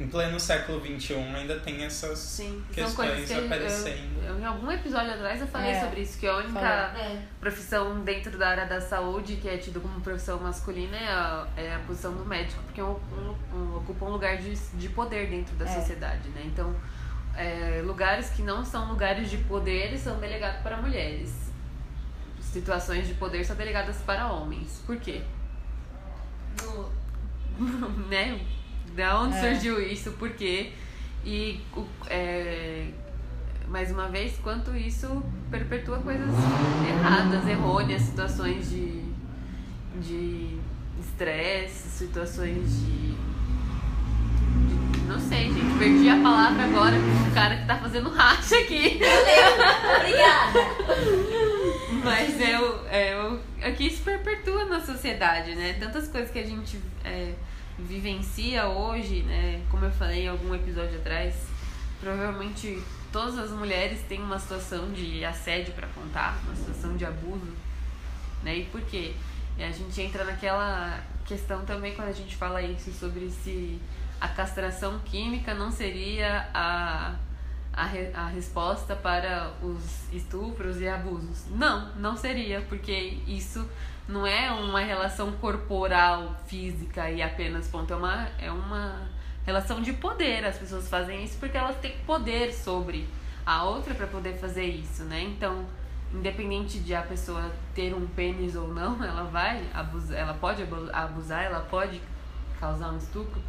em 0.00 0.08
pleno 0.08 0.40
século 0.40 0.80
XXI 0.80 1.14
ainda 1.34 1.60
tem 1.60 1.84
essas 1.84 2.18
Sim, 2.18 2.64
questões 2.72 2.94
coisas 3.10 3.28
que 3.28 3.34
eu, 3.38 3.44
aparecendo. 3.44 4.24
eu- 4.24 4.38
em 4.40 4.44
algum 4.44 4.70
episódio 4.72 5.12
atrás 5.12 5.40
eu 5.40 5.46
falei 5.46 5.72
É, 5.72 5.80
sobre 5.80 6.00
isso, 6.00 6.18
que 6.18 6.26
a 6.26 6.36
única. 6.38 6.58
É. 6.58 7.22
profissão 7.38 8.00
dentro 8.00 8.38
da 8.38 8.48
área 8.48 8.66
da 8.66 8.80
saúde 8.80 9.36
que 9.36 9.48
é 9.48 9.58
tido 9.58 9.80
como 9.80 10.00
profissão 10.00 10.38
masculina 10.40 10.96
é 10.96 11.08
a, 11.08 11.46
é 11.56 11.74
a 11.74 11.78
posição 11.80 12.14
do 12.14 12.24
médico, 12.24 12.62
porque 12.64 12.80
é 12.80 12.84
um, 12.84 12.96
um- 13.12 13.36
um- 13.56 13.76
ocupa 13.76 14.06
um 14.06 14.10
lugar 14.10 14.38
de, 14.38 14.54
de 14.56 14.88
poder 14.88 15.28
dentro 15.28 15.54
da 15.56 15.66
É. 15.66 15.68
sociedade, 15.80 16.28
né? 16.30 16.42
Então, 16.46 16.74
é, 17.36 17.82
lugares 17.84 18.30
que 18.30 18.42
não 18.42 18.64
são 18.64 18.88
lugares 18.88 19.30
de 19.30 19.36
poder 19.38 19.96
são 19.98 20.18
delegados 20.18 20.62
para 20.62 20.76
mulheres. 20.78 21.50
Situações 22.40 23.06
de 23.06 23.14
poder 23.14 23.44
são 23.44 23.54
delegadas 23.54 23.98
para 23.98 24.26
homens. 24.32 24.82
Por 24.86 24.96
quê? 24.96 25.22
No- 26.62 26.90
né? 28.08 28.40
Da 28.96 29.20
onde 29.20 29.36
É. 29.36 29.40
surgiu 29.40 29.80
isso, 29.80 30.12
por 30.12 30.30
quê? 30.30 30.72
E, 31.24 31.60
é, 32.08 32.86
mais 33.68 33.90
uma 33.90 34.08
vez, 34.08 34.38
quanto 34.42 34.74
isso 34.76 35.22
perpetua 35.50 35.98
coisas 35.98 36.28
erradas, 36.88 37.46
errôneas, 37.46 38.02
situações 38.02 38.70
de 38.70 39.00
de 40.00 40.56
estresse, 41.00 41.88
situações 41.90 42.64
de, 42.80 43.10
de- 43.12 43.16
Não 45.06 45.18
sei, 45.18 45.52
gente. 45.52 45.78
Perdi 45.78 46.08
a 46.08 46.16
palavra 46.22 46.64
agora 46.64 46.96
com 46.96 47.30
o 47.30 47.34
cara 47.34 47.56
que 47.56 47.66
tá 47.66 47.76
fazendo 47.76 48.08
racha 48.08 48.56
aqui. 48.56 49.00
Obrigada! 49.96 50.60
Mas 52.04 52.40
é 52.40 52.58
o, 52.60 52.86
é 52.88 53.28
o 53.28 53.38
é 53.60 53.72
que 53.72 53.88
isso 53.88 54.02
perpetua 54.02 54.64
na 54.66 54.80
sociedade, 54.80 55.54
né? 55.54 55.74
Tantas 55.78 56.08
coisas 56.08 56.30
que 56.30 56.38
a 56.38 56.46
gente 56.46 56.80
é, 57.04 57.34
vivencia 57.86 58.68
hoje, 58.68 59.22
né? 59.22 59.62
Como 59.70 59.84
eu 59.84 59.90
falei 59.90 60.24
em 60.24 60.28
algum 60.28 60.54
episódio 60.54 60.98
atrás, 60.98 61.34
provavelmente 62.00 62.82
todas 63.12 63.38
as 63.38 63.50
mulheres 63.50 64.02
têm 64.08 64.20
uma 64.20 64.38
situação 64.38 64.92
de 64.92 65.24
assédio 65.24 65.72
para 65.74 65.88
contar, 65.88 66.38
uma 66.44 66.54
situação 66.54 66.96
de 66.96 67.04
abuso, 67.04 67.52
né? 68.42 68.58
E 68.58 68.64
por 68.66 68.80
quê? 68.82 69.14
E 69.58 69.62
a 69.62 69.70
gente 69.70 70.00
entra 70.00 70.24
naquela 70.24 71.02
questão 71.24 71.64
também 71.64 71.94
quando 71.94 72.08
a 72.08 72.12
gente 72.12 72.36
fala 72.36 72.62
isso 72.62 72.92
sobre 72.92 73.28
se 73.30 73.80
a 74.20 74.28
castração 74.28 74.98
química 75.00 75.54
não 75.54 75.70
seria 75.70 76.48
a 76.52 77.14
a, 77.72 77.84
re- 77.86 78.10
a 78.14 78.26
resposta 78.26 78.94
para 78.96 79.52
os 79.62 80.12
estupros 80.12 80.80
e 80.80 80.88
abusos. 80.88 81.46
Não, 81.50 81.94
não 81.96 82.16
seria, 82.16 82.60
porque 82.62 83.18
isso 83.26 83.68
não 84.08 84.26
é 84.26 84.50
uma 84.50 84.80
relação 84.80 85.32
corporal, 85.32 86.34
física 86.46 87.10
e 87.10 87.22
apenas 87.22 87.68
ponto. 87.68 87.92
É 87.92 87.96
uma, 87.96 88.28
é 88.38 88.50
uma 88.50 89.08
relação 89.46 89.80
de 89.80 89.92
poder. 89.92 90.44
As 90.44 90.58
pessoas 90.58 90.88
fazem 90.88 91.22
isso 91.24 91.38
porque 91.38 91.56
elas 91.56 91.76
têm 91.76 91.96
poder 92.06 92.52
sobre 92.52 93.06
a 93.46 93.64
outra 93.64 93.94
para 93.94 94.06
poder 94.06 94.34
fazer 94.36 94.64
isso, 94.64 95.04
né? 95.04 95.22
Então, 95.22 95.64
independente 96.12 96.80
de 96.80 96.94
a 96.94 97.02
pessoa 97.02 97.50
ter 97.74 97.94
um 97.94 98.06
pênis 98.08 98.56
ou 98.56 98.68
não, 98.74 99.02
ela 99.02 99.24
vai 99.24 99.64
abusar, 99.72 100.18
ela 100.18 100.34
pode 100.34 100.62
abu- 100.62 100.90
abusar, 100.92 101.44
ela 101.44 101.60
pode 101.60 102.00
causar 102.58 102.90
um 102.90 102.98
estupro. 102.98 103.40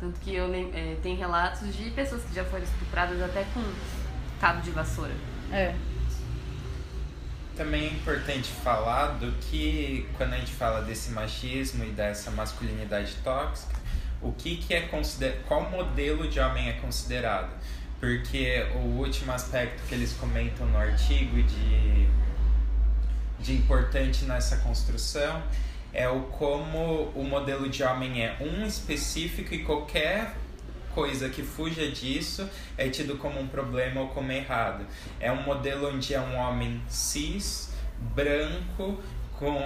Tanto 0.00 0.18
que 0.20 0.34
eu 0.34 0.50
eh, 0.54 0.96
tem 1.02 1.14
relatos 1.14 1.76
de 1.76 1.90
pessoas 1.90 2.22
que 2.24 2.34
já 2.34 2.44
foram 2.44 2.64
estupradas 2.64 3.20
até 3.20 3.44
com 3.52 3.62
cabo 4.40 4.62
de 4.62 4.70
vassoura. 4.70 5.12
É. 5.52 5.74
Também 7.54 7.84
é 7.84 7.90
importante 7.90 8.48
falar 8.48 9.18
do 9.18 9.30
que, 9.32 10.08
quando 10.16 10.32
a 10.32 10.38
gente 10.38 10.52
fala 10.52 10.80
desse 10.80 11.10
machismo 11.10 11.84
e 11.84 11.90
dessa 11.90 12.30
masculinidade 12.30 13.14
tóxica, 13.22 13.74
o 14.22 14.32
que, 14.32 14.56
que 14.56 14.72
é 14.72 14.82
consider... 14.82 15.42
qual 15.46 15.68
modelo 15.68 16.26
de 16.26 16.40
homem 16.40 16.70
é 16.70 16.72
considerado. 16.74 17.50
Porque 17.98 18.66
o 18.74 19.00
último 19.00 19.32
aspecto 19.32 19.82
que 19.86 19.94
eles 19.94 20.14
comentam 20.14 20.66
no 20.66 20.78
artigo 20.78 21.42
de, 21.42 22.08
de 23.38 23.52
importante 23.52 24.24
nessa 24.24 24.56
construção 24.58 25.42
é 25.92 26.08
o 26.08 26.22
como 26.22 27.10
o 27.14 27.24
modelo 27.24 27.68
de 27.68 27.82
homem 27.82 28.24
é 28.24 28.36
um 28.40 28.64
específico 28.64 29.54
e 29.54 29.64
qualquer 29.64 30.34
coisa 30.94 31.28
que 31.28 31.42
fuja 31.42 31.88
disso 31.88 32.48
é 32.76 32.88
tido 32.88 33.16
como 33.16 33.40
um 33.40 33.46
problema 33.46 34.00
ou 34.00 34.08
como 34.08 34.30
errado. 34.32 34.84
É 35.18 35.30
um 35.30 35.42
modelo 35.42 35.88
onde 35.88 36.14
é 36.14 36.20
um 36.20 36.36
homem 36.36 36.80
cis, 36.88 37.72
branco, 38.14 39.00
com 39.38 39.58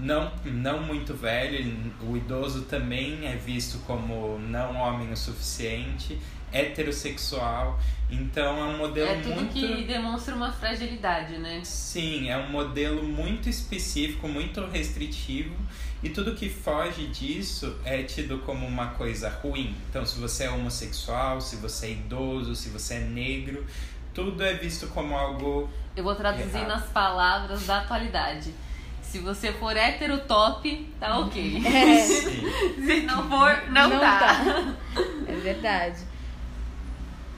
não, 0.00 0.30
não 0.44 0.82
muito 0.82 1.12
velho, 1.12 1.92
o 2.08 2.16
idoso 2.16 2.62
também 2.62 3.26
é 3.26 3.34
visto 3.34 3.78
como 3.84 4.38
não 4.38 4.76
homem 4.76 5.10
o 5.10 5.16
suficiente, 5.16 6.18
heterossexual. 6.52 7.78
Então 8.10 8.58
é 8.58 8.64
um 8.64 8.76
modelo 8.76 9.08
é 9.08 9.20
tudo 9.20 9.34
muito 9.36 9.52
que 9.54 9.84
demonstra 9.84 10.34
uma 10.34 10.52
fragilidade, 10.52 11.38
né? 11.38 11.62
Sim, 11.64 12.28
é 12.28 12.36
um 12.36 12.50
modelo 12.50 13.02
muito 13.02 13.48
específico, 13.48 14.28
muito 14.28 14.60
restritivo, 14.66 15.54
e 16.02 16.10
tudo 16.10 16.34
que 16.34 16.50
foge 16.50 17.06
disso 17.06 17.74
é 17.84 18.02
tido 18.02 18.38
como 18.40 18.66
uma 18.66 18.88
coisa 18.88 19.30
ruim. 19.30 19.74
Então, 19.88 20.04
se 20.04 20.20
você 20.20 20.44
é 20.44 20.50
homossexual, 20.50 21.40
se 21.40 21.56
você 21.56 21.86
é 21.86 21.90
idoso, 21.92 22.54
se 22.54 22.68
você 22.68 22.94
é 22.94 23.00
negro, 23.00 23.64
tudo 24.12 24.42
é 24.42 24.52
visto 24.52 24.88
como 24.88 25.16
algo. 25.16 25.70
Eu 25.96 26.04
vou 26.04 26.14
traduzir 26.14 26.56
Errado. 26.56 26.68
nas 26.68 26.86
palavras 26.88 27.66
da 27.66 27.78
atualidade. 27.78 28.52
Se 29.00 29.18
você 29.18 29.52
for 29.52 29.76
hétero 29.76 30.18
top, 30.20 30.90
tá 30.98 31.18
ok. 31.18 31.62
É. 31.66 32.00
Se 32.06 33.00
não 33.02 33.28
for, 33.28 33.70
não, 33.70 33.90
tá. 33.90 34.74
É 35.28 35.34
verdade. 35.34 36.11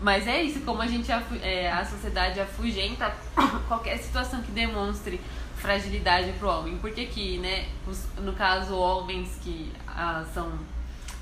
Mas 0.00 0.26
é 0.26 0.42
isso, 0.42 0.60
como 0.60 0.82
a 0.82 0.86
gente 0.86 1.10
é, 1.42 1.70
a 1.70 1.84
sociedade 1.84 2.40
afugenta 2.40 3.14
qualquer 3.68 3.98
situação 3.98 4.42
que 4.42 4.50
demonstre 4.52 5.20
fragilidade 5.56 6.32
pro 6.38 6.48
homem. 6.48 6.76
Porque 6.78 7.06
que, 7.06 7.38
né, 7.38 7.66
os- 7.86 8.06
no 8.18 8.32
caso, 8.34 8.74
homens 8.76 9.38
que 9.42 9.72
ah, 9.86 10.24
são 10.34 10.52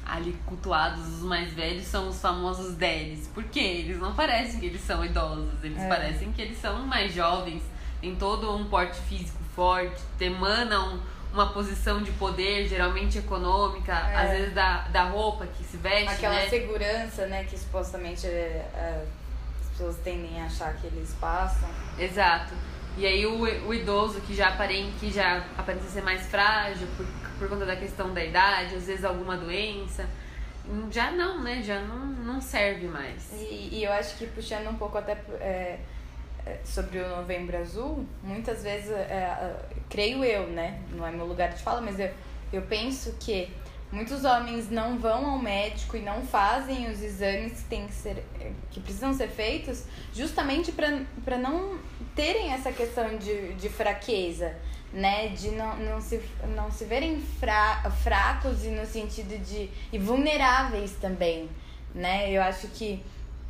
ali 0.05 0.37
cultuados, 0.47 1.07
os 1.07 1.21
mais 1.23 1.53
velhos, 1.53 1.85
são 1.87 2.09
os 2.09 2.21
famosos 2.21 2.75
deles. 2.75 3.31
Porque 3.33 3.61
eles 3.61 3.99
não 4.01 4.15
parecem 4.15 4.59
que 4.59 4.67
eles 4.67 4.81
são 4.81 5.05
idosos, 5.05 5.49
eles 5.63 5.79
É. 5.79 5.89
parecem 5.89 6.33
que 6.33 6.43
eles 6.43 6.59
são 6.59 6.81
mais 6.85 7.15
jovens, 7.15 7.63
têm 8.01 8.17
todo 8.17 8.53
um 8.57 8.65
porte 8.65 8.99
físico 9.03 9.39
forte, 9.55 10.03
emanam 10.19 10.99
uma 11.33 11.53
posição 11.53 12.03
de 12.03 12.11
poder, 12.13 12.69
geralmente 12.69 13.19
econômica, 13.19 13.93
É. 13.93 14.17
às 14.17 14.31
vezes 14.31 14.55
da, 14.55 14.83
da 14.89 15.05
roupa 15.05 15.47
que 15.47 15.65
se 15.65 15.77
veste, 15.79 16.11
Aquela 16.11 16.35
né? 16.35 16.49
segurança, 16.49 17.27
né, 17.27 17.45
que 17.45 17.59
supostamente 17.59 18.27
é, 18.27 18.69
é, 18.75 19.05
as 19.61 19.69
pessoas 19.71 19.97
tendem 20.05 20.41
a 20.43 20.45
achar 20.45 20.75
que 20.75 20.87
eles 20.87 21.15
passam. 21.21 21.69
Exato. 21.99 22.53
E 22.97 23.07
aí 23.07 23.25
o, 23.25 23.41
o 23.67 23.73
idoso 23.73 24.21
que 24.21 24.35
já, 24.35 24.49
aparenta, 24.49 24.93
que 25.01 25.11
já 25.11 25.43
aparenta 25.57 25.85
ser 25.85 26.03
mais 26.03 26.27
frágil 26.27 26.87
por, 26.97 27.07
por 27.39 27.49
conta 27.49 27.65
da 27.65 27.75
questão 27.75 28.13
da 28.13 28.23
idade, 28.23 28.75
às 28.75 28.87
vezes 28.87 29.03
alguma 29.03 29.35
doença, 29.37 30.07
já 30.91 31.11
não, 31.11 31.43
né? 31.43 31.63
Já 31.63 31.81
não, 31.81 32.05
não 32.07 32.41
serve 32.41 32.87
mais. 32.87 33.33
E, 33.33 33.71
e 33.73 33.85
eu 33.85 33.93
acho 33.93 34.17
que 34.17 34.27
puxando 34.27 34.69
um 34.69 34.77
pouco 34.77 34.99
até 34.99 35.13
é, 35.13 35.17
é, 35.41 35.81
sobre 36.65 36.99
o 36.99 37.09
Novembro 37.09 37.57
Azul, 37.57 38.07
muitas 38.23 38.63
vezes, 38.63 38.91
é, 38.91 39.13
é, 39.13 39.57
creio 39.89 40.25
eu, 40.25 40.49
né? 40.49 40.81
Não 40.91 41.07
é 41.07 41.11
meu 41.11 41.27
lugar 41.27 41.51
de 41.51 41.63
fala, 41.63 41.81
mas 41.81 41.99
eu, 41.99 42.11
eu 42.53 42.63
penso 42.63 43.17
que 43.21 43.49
muitos 43.91 44.25
homens 44.25 44.71
não 44.71 44.99
vão 44.99 45.27
ao 45.27 45.39
médico 45.39 45.97
e 45.97 46.01
não 46.01 46.23
fazem 46.23 46.91
os 46.91 47.03
exames 47.03 47.61
que, 47.61 47.65
tem 47.65 47.87
que, 47.87 47.93
ser, 47.93 48.25
que 48.71 48.81
precisam 48.81 49.13
ser 49.13 49.29
feitos 49.29 49.85
justamente 50.15 50.73
para 50.73 51.39
não 51.39 51.79
terem 52.17 52.53
essa 52.53 52.73
questão 52.73 53.17
de, 53.19 53.55
de 53.55 53.69
fraqueza, 53.69 54.57
né? 54.93 55.29
De 55.29 55.51
não, 55.51 55.77
não, 55.77 56.01
se, 56.01 56.21
não 56.57 56.71
se 56.71 56.85
verem 56.85 57.21
fra, 57.21 57.91
fracos 58.03 58.65
e 58.65 58.69
no 58.69 58.87
sentido 58.87 59.39
de. 59.45 59.71
e 59.93 59.99
vulneráveis 59.99 60.93
também, 61.01 61.49
né? 61.95 62.31
Eu 62.31 62.43
acho 62.43 62.69
que 62.69 63.03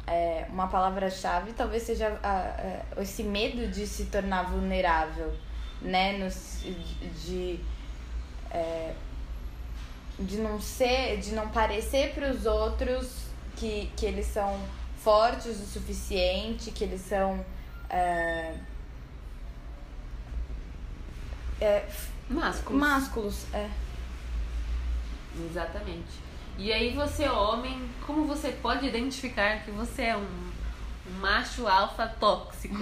é, 0.07 0.47
uma 0.49 0.69
palavra-chave 0.69 1.53
talvez 1.53 1.83
seja 1.85 2.19
a- 2.23 2.83
a- 2.99 3.03
esse 3.03 3.23
medo 3.23 3.69
de 3.69 3.87
se 3.87 4.07
tornar 4.07 4.45
vulnerável, 4.51 5.33
né? 5.81 6.13
No, 6.19 6.29
de, 6.29 7.09
de, 7.11 7.61
é, 8.51 8.95
de 10.19 10.37
não 10.39 10.61
ser, 10.61 11.19
de 11.19 11.33
não 11.35 11.49
parecer 11.49 12.13
para 12.15 12.31
os 12.31 12.47
outros 12.47 13.27
que, 13.57 13.91
que 13.97 14.05
eles 14.07 14.27
são 14.27 14.61
fortes 14.99 15.59
o 15.61 15.67
suficiente, 15.67 16.71
que 16.71 16.85
eles 16.85 17.01
são 17.01 17.45
é, 17.91 18.55
é, 21.61 21.85
Másculos. 22.29 22.81
másculos. 22.81 23.55
É. 23.55 23.69
Exatamente. 25.51 26.21
E 26.59 26.73
aí 26.73 26.95
você, 26.95 27.29
homem, 27.29 27.81
como 28.07 28.25
você 28.25 28.49
pode 28.49 28.87
identificar 28.87 29.65
que 29.65 29.71
você 29.71 30.03
é 30.03 30.17
um, 30.17 30.21
um 30.21 31.21
macho 31.21 31.67
alfa 31.67 32.07
tóxico? 32.07 32.77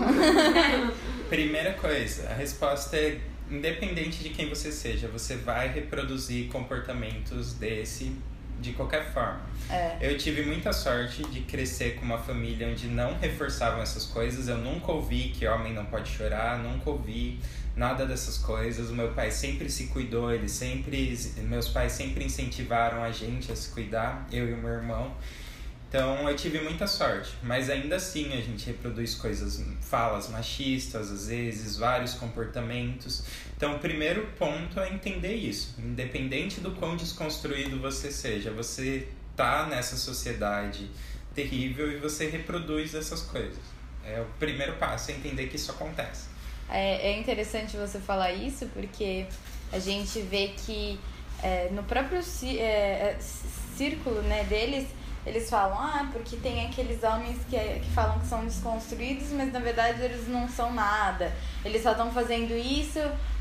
Primeira 1.28 1.74
coisa, 1.74 2.28
a 2.30 2.34
resposta 2.34 2.96
é 2.96 3.20
independente 3.50 4.22
de 4.22 4.30
quem 4.30 4.48
você 4.48 4.70
seja, 4.70 5.08
você 5.08 5.36
vai 5.36 5.68
reproduzir 5.68 6.48
comportamentos 6.48 7.54
desse 7.54 8.12
de 8.60 8.72
qualquer 8.72 9.10
forma. 9.12 9.40
É. 9.70 9.96
Eu 10.00 10.18
tive 10.18 10.42
muita 10.42 10.72
sorte 10.72 11.24
de 11.24 11.40
crescer 11.40 11.96
com 11.96 12.04
uma 12.04 12.18
família 12.18 12.68
onde 12.68 12.86
não 12.86 13.18
reforçavam 13.18 13.82
essas 13.82 14.04
coisas. 14.04 14.48
Eu 14.48 14.58
nunca 14.58 14.92
ouvi 14.92 15.32
que 15.34 15.46
homem 15.46 15.72
não 15.72 15.86
pode 15.86 16.10
chorar, 16.10 16.58
nunca 16.58 16.90
ouvi 16.90 17.40
nada 17.80 18.04
dessas 18.04 18.36
coisas. 18.36 18.90
O 18.90 18.94
meu 18.94 19.12
pai 19.12 19.30
sempre 19.30 19.70
se 19.70 19.86
cuidou, 19.86 20.30
ele 20.30 20.50
sempre, 20.50 21.18
meus 21.38 21.66
pais 21.66 21.92
sempre 21.92 22.22
incentivaram 22.22 23.02
a 23.02 23.10
gente 23.10 23.50
a 23.50 23.56
se 23.56 23.70
cuidar, 23.70 24.28
eu 24.30 24.50
e 24.50 24.52
o 24.52 24.56
meu 24.58 24.70
irmão. 24.70 25.16
Então 25.88 26.28
eu 26.28 26.36
tive 26.36 26.60
muita 26.60 26.86
sorte, 26.86 27.32
mas 27.42 27.68
ainda 27.70 27.96
assim 27.96 28.32
a 28.34 28.40
gente 28.40 28.66
reproduz 28.66 29.14
coisas, 29.14 29.64
falas 29.80 30.28
machistas 30.28 31.10
às 31.10 31.26
vezes, 31.28 31.76
vários 31.78 32.14
comportamentos. 32.14 33.24
Então 33.56 33.74
o 33.74 33.78
primeiro 33.78 34.26
ponto 34.38 34.78
é 34.78 34.92
entender 34.92 35.34
isso, 35.34 35.74
independente 35.78 36.60
do 36.60 36.72
quão 36.72 36.96
desconstruído 36.96 37.80
você 37.80 38.12
seja, 38.12 38.52
você 38.52 39.08
tá 39.34 39.66
nessa 39.66 39.96
sociedade 39.96 40.88
terrível 41.34 41.90
e 41.90 41.96
você 41.96 42.28
reproduz 42.28 42.94
essas 42.94 43.22
coisas. 43.22 43.58
É 44.04 44.20
o 44.20 44.26
primeiro 44.38 44.74
passo, 44.74 45.10
é 45.10 45.14
entender 45.14 45.46
que 45.48 45.56
isso 45.56 45.70
acontece. 45.72 46.28
É, 46.70 47.10
é 47.10 47.18
interessante 47.18 47.76
você 47.76 47.98
falar 47.98 48.32
isso 48.32 48.66
porque 48.66 49.26
a 49.72 49.78
gente 49.78 50.20
vê 50.20 50.48
que 50.48 50.98
é, 51.42 51.68
no 51.70 51.82
próprio 51.82 52.20
é, 52.44 52.62
é, 52.62 53.18
círculo 53.76 54.22
né, 54.22 54.44
deles 54.44 54.86
eles 55.26 55.50
falam, 55.50 55.78
ah, 55.78 56.08
porque 56.12 56.36
tem 56.36 56.64
aqueles 56.64 57.02
homens 57.02 57.36
que, 57.48 57.56
que 57.56 57.90
falam 57.90 58.18
que 58.18 58.26
são 58.26 58.42
desconstruídos, 58.44 59.30
mas 59.32 59.52
na 59.52 59.60
verdade 59.60 60.02
eles 60.02 60.26
não 60.26 60.48
são 60.48 60.72
nada. 60.72 61.30
Eles 61.62 61.82
só 61.82 61.90
estão 61.90 62.10
fazendo 62.10 62.52
isso 62.56 63.00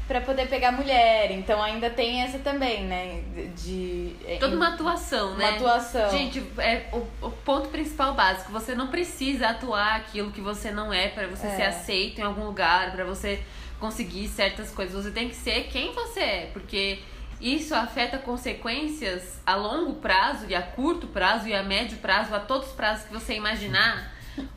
para 0.09 0.21
poder 0.21 0.47
pegar 0.47 0.71
mulher. 0.71 1.29
Então 1.29 1.61
ainda 1.61 1.87
tem 1.87 2.23
essa 2.23 2.39
também, 2.39 2.83
né? 2.83 3.21
De. 3.55 4.15
É, 4.25 4.37
Toda 4.37 4.55
uma 4.55 4.69
atuação, 4.69 5.37
né? 5.37 5.49
Uma 5.49 5.55
atuação. 5.55 6.09
Gente, 6.09 6.43
é 6.57 6.87
o, 6.91 7.27
o 7.27 7.29
ponto 7.29 7.69
principal 7.69 8.15
básico. 8.15 8.51
Você 8.51 8.73
não 8.73 8.87
precisa 8.87 9.49
atuar 9.49 9.97
aquilo 9.97 10.31
que 10.31 10.41
você 10.41 10.71
não 10.71 10.91
é 10.91 11.09
para 11.09 11.27
você 11.27 11.45
é. 11.45 11.55
ser 11.55 11.61
aceito 11.61 12.19
em 12.19 12.23
algum 12.23 12.43
lugar, 12.43 12.91
para 12.91 13.05
você 13.05 13.39
conseguir 13.79 14.27
certas 14.29 14.71
coisas. 14.71 15.05
Você 15.05 15.11
tem 15.11 15.29
que 15.29 15.35
ser 15.35 15.67
quem 15.67 15.93
você 15.93 16.19
é, 16.19 16.49
porque 16.51 16.97
isso 17.39 17.75
afeta 17.75 18.17
consequências 18.17 19.39
a 19.45 19.55
longo 19.55 19.93
prazo 19.97 20.47
e 20.49 20.55
a 20.55 20.61
curto 20.61 21.05
prazo 21.05 21.47
e 21.47 21.53
a 21.53 21.61
médio 21.61 21.99
prazo, 21.99 22.33
a 22.33 22.39
todos 22.39 22.69
os 22.69 22.73
prazos 22.73 23.05
que 23.05 23.13
você 23.13 23.35
imaginar 23.35 24.11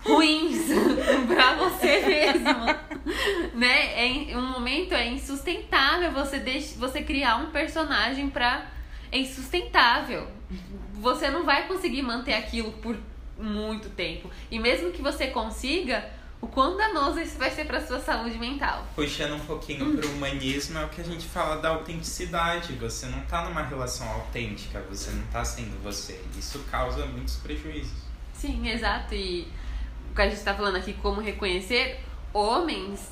ruins 0.04 0.66
para 1.26 1.54
você 1.54 2.00
mesmo, 2.00 2.64
né? 3.54 4.30
É 4.30 4.36
um 4.36 4.46
momento 4.46 4.94
é 4.94 5.08
insustentável 5.08 6.12
você 6.12 6.38
deixa, 6.38 6.78
você 6.78 7.02
criar 7.02 7.36
um 7.36 7.50
personagem 7.50 8.28
para 8.28 8.66
é 9.10 9.18
insustentável. 9.18 10.26
Você 10.94 11.30
não 11.30 11.44
vai 11.44 11.66
conseguir 11.66 12.02
manter 12.02 12.34
aquilo 12.34 12.72
por 12.72 12.96
muito 13.38 13.90
tempo. 13.90 14.30
E 14.50 14.58
mesmo 14.58 14.90
que 14.90 15.02
você 15.02 15.26
consiga, 15.26 16.10
o 16.40 16.46
quão 16.46 16.76
danoso 16.76 17.20
isso 17.20 17.38
vai 17.38 17.50
ser 17.50 17.66
para 17.66 17.80
sua 17.86 18.00
saúde 18.00 18.38
mental. 18.38 18.86
Puxando 18.94 19.34
um 19.34 19.46
pouquinho 19.46 19.86
hum. 19.86 19.96
pro 19.96 20.10
humanismo, 20.10 20.78
é 20.78 20.84
o 20.84 20.88
que 20.88 21.00
a 21.00 21.04
gente 21.04 21.26
fala 21.26 21.56
da 21.56 21.68
autenticidade. 21.68 22.72
Você 22.74 23.06
não 23.06 23.20
tá 23.22 23.44
numa 23.44 23.62
relação 23.62 24.08
autêntica, 24.08 24.80
você 24.88 25.10
não 25.10 25.26
tá 25.26 25.44
sendo 25.44 25.80
você. 25.82 26.20
Isso 26.38 26.58
causa 26.70 27.04
muitos 27.06 27.36
prejuízos. 27.36 28.02
Sim, 28.34 28.68
exato. 28.68 29.14
E 29.14 29.46
o 30.12 30.14
que 30.14 30.22
a 30.22 30.28
gente 30.28 30.42
tá 30.42 30.54
falando 30.54 30.76
aqui, 30.76 30.92
como 30.92 31.20
reconhecer, 31.20 31.98
homens 32.32 33.08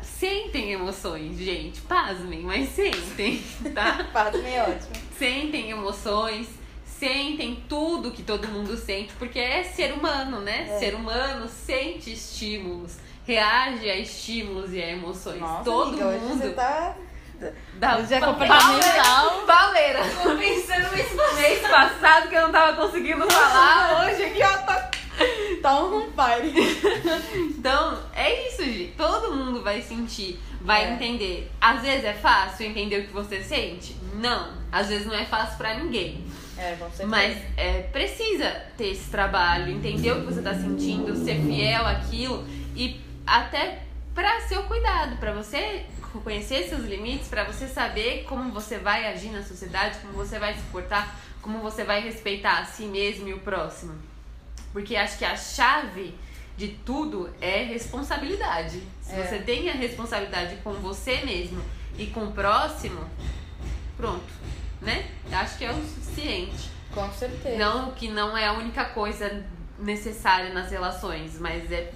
sentem 0.00 0.72
emoções, 0.72 1.38
gente. 1.38 1.80
Pasmem, 1.82 2.40
mas 2.40 2.70
sentem, 2.70 3.44
tá? 3.72 4.08
Pasmem 4.12 4.56
é 4.56 4.62
ótimo. 4.62 4.92
Sentem 5.16 5.70
emoções 5.70 6.48
sentem 7.02 7.64
tudo 7.68 8.12
que 8.12 8.22
todo 8.22 8.46
mundo 8.46 8.76
sente, 8.76 9.12
porque 9.18 9.40
é 9.40 9.64
ser 9.64 9.92
humano, 9.92 10.40
né? 10.40 10.68
É. 10.70 10.78
Ser 10.78 10.94
humano 10.94 11.48
sente 11.48 12.12
estímulos, 12.12 12.96
reage 13.26 13.90
a 13.90 13.96
estímulos 13.96 14.72
e 14.72 14.80
a 14.80 14.90
emoções. 14.90 15.40
Nossa, 15.40 15.64
todo 15.64 15.88
amiga, 15.88 16.04
mundo. 16.04 16.34
Hoje 16.34 16.42
você 16.42 16.50
tá. 16.50 16.94
Da 17.74 17.98
hoje 17.98 18.14
é 18.14 18.20
comportamental. 18.20 19.42
Pauleira! 19.44 19.98
Tô 20.22 20.36
pensando 20.36 20.96
isso 20.96 21.34
mês 21.34 21.60
passado 21.62 22.28
que 22.28 22.36
eu 22.36 22.42
não 22.42 22.52
tava 22.52 22.76
conseguindo 22.76 23.28
falar. 23.28 24.06
Hoje 24.06 24.22
aqui, 24.22 24.40
ó, 24.44 24.58
tá. 24.58 24.91
Tá 25.62 25.80
um 25.84 26.10
fire. 26.10 26.52
então, 27.56 28.02
é 28.14 28.48
isso, 28.48 28.64
gente. 28.64 28.94
Todo 28.96 29.34
mundo 29.34 29.62
vai 29.62 29.80
sentir, 29.80 30.38
vai 30.60 30.84
é. 30.84 30.94
entender. 30.94 31.50
Às 31.60 31.82
vezes 31.82 32.04
é 32.04 32.14
fácil 32.14 32.66
entender 32.66 33.00
o 33.00 33.06
que 33.06 33.12
você 33.12 33.42
sente? 33.42 33.96
Não. 34.14 34.52
Às 34.72 34.88
vezes 34.88 35.06
não 35.06 35.14
é 35.14 35.24
fácil 35.24 35.56
para 35.56 35.74
ninguém. 35.74 36.24
É, 36.58 36.74
com 36.76 36.86
certeza. 36.86 37.08
Mas 37.08 37.38
é, 37.56 37.82
precisa 37.92 38.50
ter 38.76 38.88
esse 38.88 39.08
trabalho, 39.10 39.72
entender 39.72 40.12
o 40.12 40.20
que 40.20 40.26
você 40.26 40.40
está 40.40 40.54
sentindo, 40.54 41.16
ser 41.16 41.40
fiel 41.40 41.86
àquilo 41.86 42.44
e 42.74 43.00
até 43.26 43.82
para 44.14 44.40
seu 44.42 44.64
cuidado, 44.64 45.16
para 45.16 45.32
você 45.32 45.86
conhecer 46.24 46.68
seus 46.68 46.84
limites, 46.84 47.28
para 47.28 47.44
você 47.44 47.66
saber 47.66 48.24
como 48.24 48.52
você 48.52 48.78
vai 48.78 49.06
agir 49.06 49.30
na 49.30 49.42
sociedade, 49.42 49.98
como 50.00 50.12
você 50.12 50.38
vai 50.38 50.54
se 50.54 50.62
portar, 50.70 51.16
como 51.40 51.58
você 51.60 51.84
vai 51.84 52.02
respeitar 52.02 52.58
a 52.58 52.64
si 52.66 52.84
mesmo 52.84 53.28
e 53.28 53.32
o 53.32 53.38
próximo. 53.38 54.11
Porque 54.72 54.96
acho 54.96 55.18
que 55.18 55.24
a 55.24 55.36
chave 55.36 56.14
de 56.56 56.68
tudo 56.68 57.30
é 57.40 57.62
responsabilidade. 57.64 58.82
Se 59.00 59.14
é. 59.14 59.24
você 59.24 59.38
tem 59.38 59.68
a 59.70 59.74
responsabilidade 59.74 60.56
com 60.64 60.72
você 60.74 61.24
mesmo 61.24 61.62
e 61.98 62.06
com 62.06 62.24
o 62.24 62.32
próximo, 62.32 63.00
pronto 63.96 64.42
né? 64.82 65.06
Acho 65.30 65.56
que 65.56 65.64
é 65.64 65.70
o 65.70 65.74
suficiente. 65.74 66.70
Com 66.92 67.10
certeza. 67.12 67.56
Não 67.56 67.92
que 67.92 68.08
não 68.08 68.36
é 68.36 68.46
a 68.46 68.52
única 68.52 68.84
coisa 68.86 69.44
necessária 69.78 70.52
nas 70.52 70.70
relações, 70.70 71.38
mas 71.38 71.70
é 71.70 71.90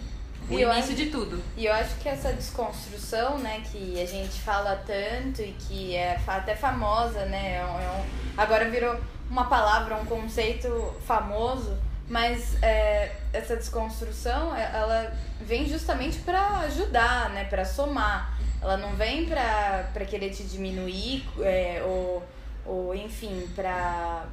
o 0.49 0.55
e 0.55 0.63
início 0.63 0.79
acho, 0.79 0.95
de 0.95 1.07
tudo. 1.07 1.43
E 1.57 1.67
eu 1.67 1.73
acho 1.73 1.97
que 1.97 2.09
essa 2.09 2.33
desconstrução, 2.33 3.39
né, 3.39 3.63
que 3.71 4.01
a 4.01 4.07
gente 4.07 4.41
fala 4.41 4.77
tanto 4.87 5.43
e 5.43 5.55
que 5.69 5.95
é 5.95 6.19
até 6.27 6.55
famosa, 6.55 7.27
né, 7.27 7.57
é 7.57 7.65
um, 7.65 7.81
é 7.81 7.91
um, 7.91 8.41
agora 8.41 8.71
virou 8.71 8.99
uma 9.29 9.47
palavra, 9.47 9.97
um 9.97 10.07
conceito 10.07 10.95
famoso, 11.05 11.77
mas 12.09 12.61
é, 12.63 13.17
essa 13.33 13.57
desconstrução, 13.57 14.55
é, 14.55 14.71
ela 14.73 15.13
vem 15.41 15.67
justamente 15.67 16.19
para 16.19 16.61
ajudar, 16.61 17.31
né, 17.31 17.45
para 17.45 17.65
somar. 17.65 18.39
Ela 18.63 18.77
não 18.77 18.95
vem 18.97 19.27
para 19.27 20.05
querer 20.09 20.31
te 20.31 20.43
diminuir 20.45 21.25
é, 21.41 21.83
ou 21.85 22.23
ou 22.67 22.95
enfim, 22.95 23.49
para 23.55 24.27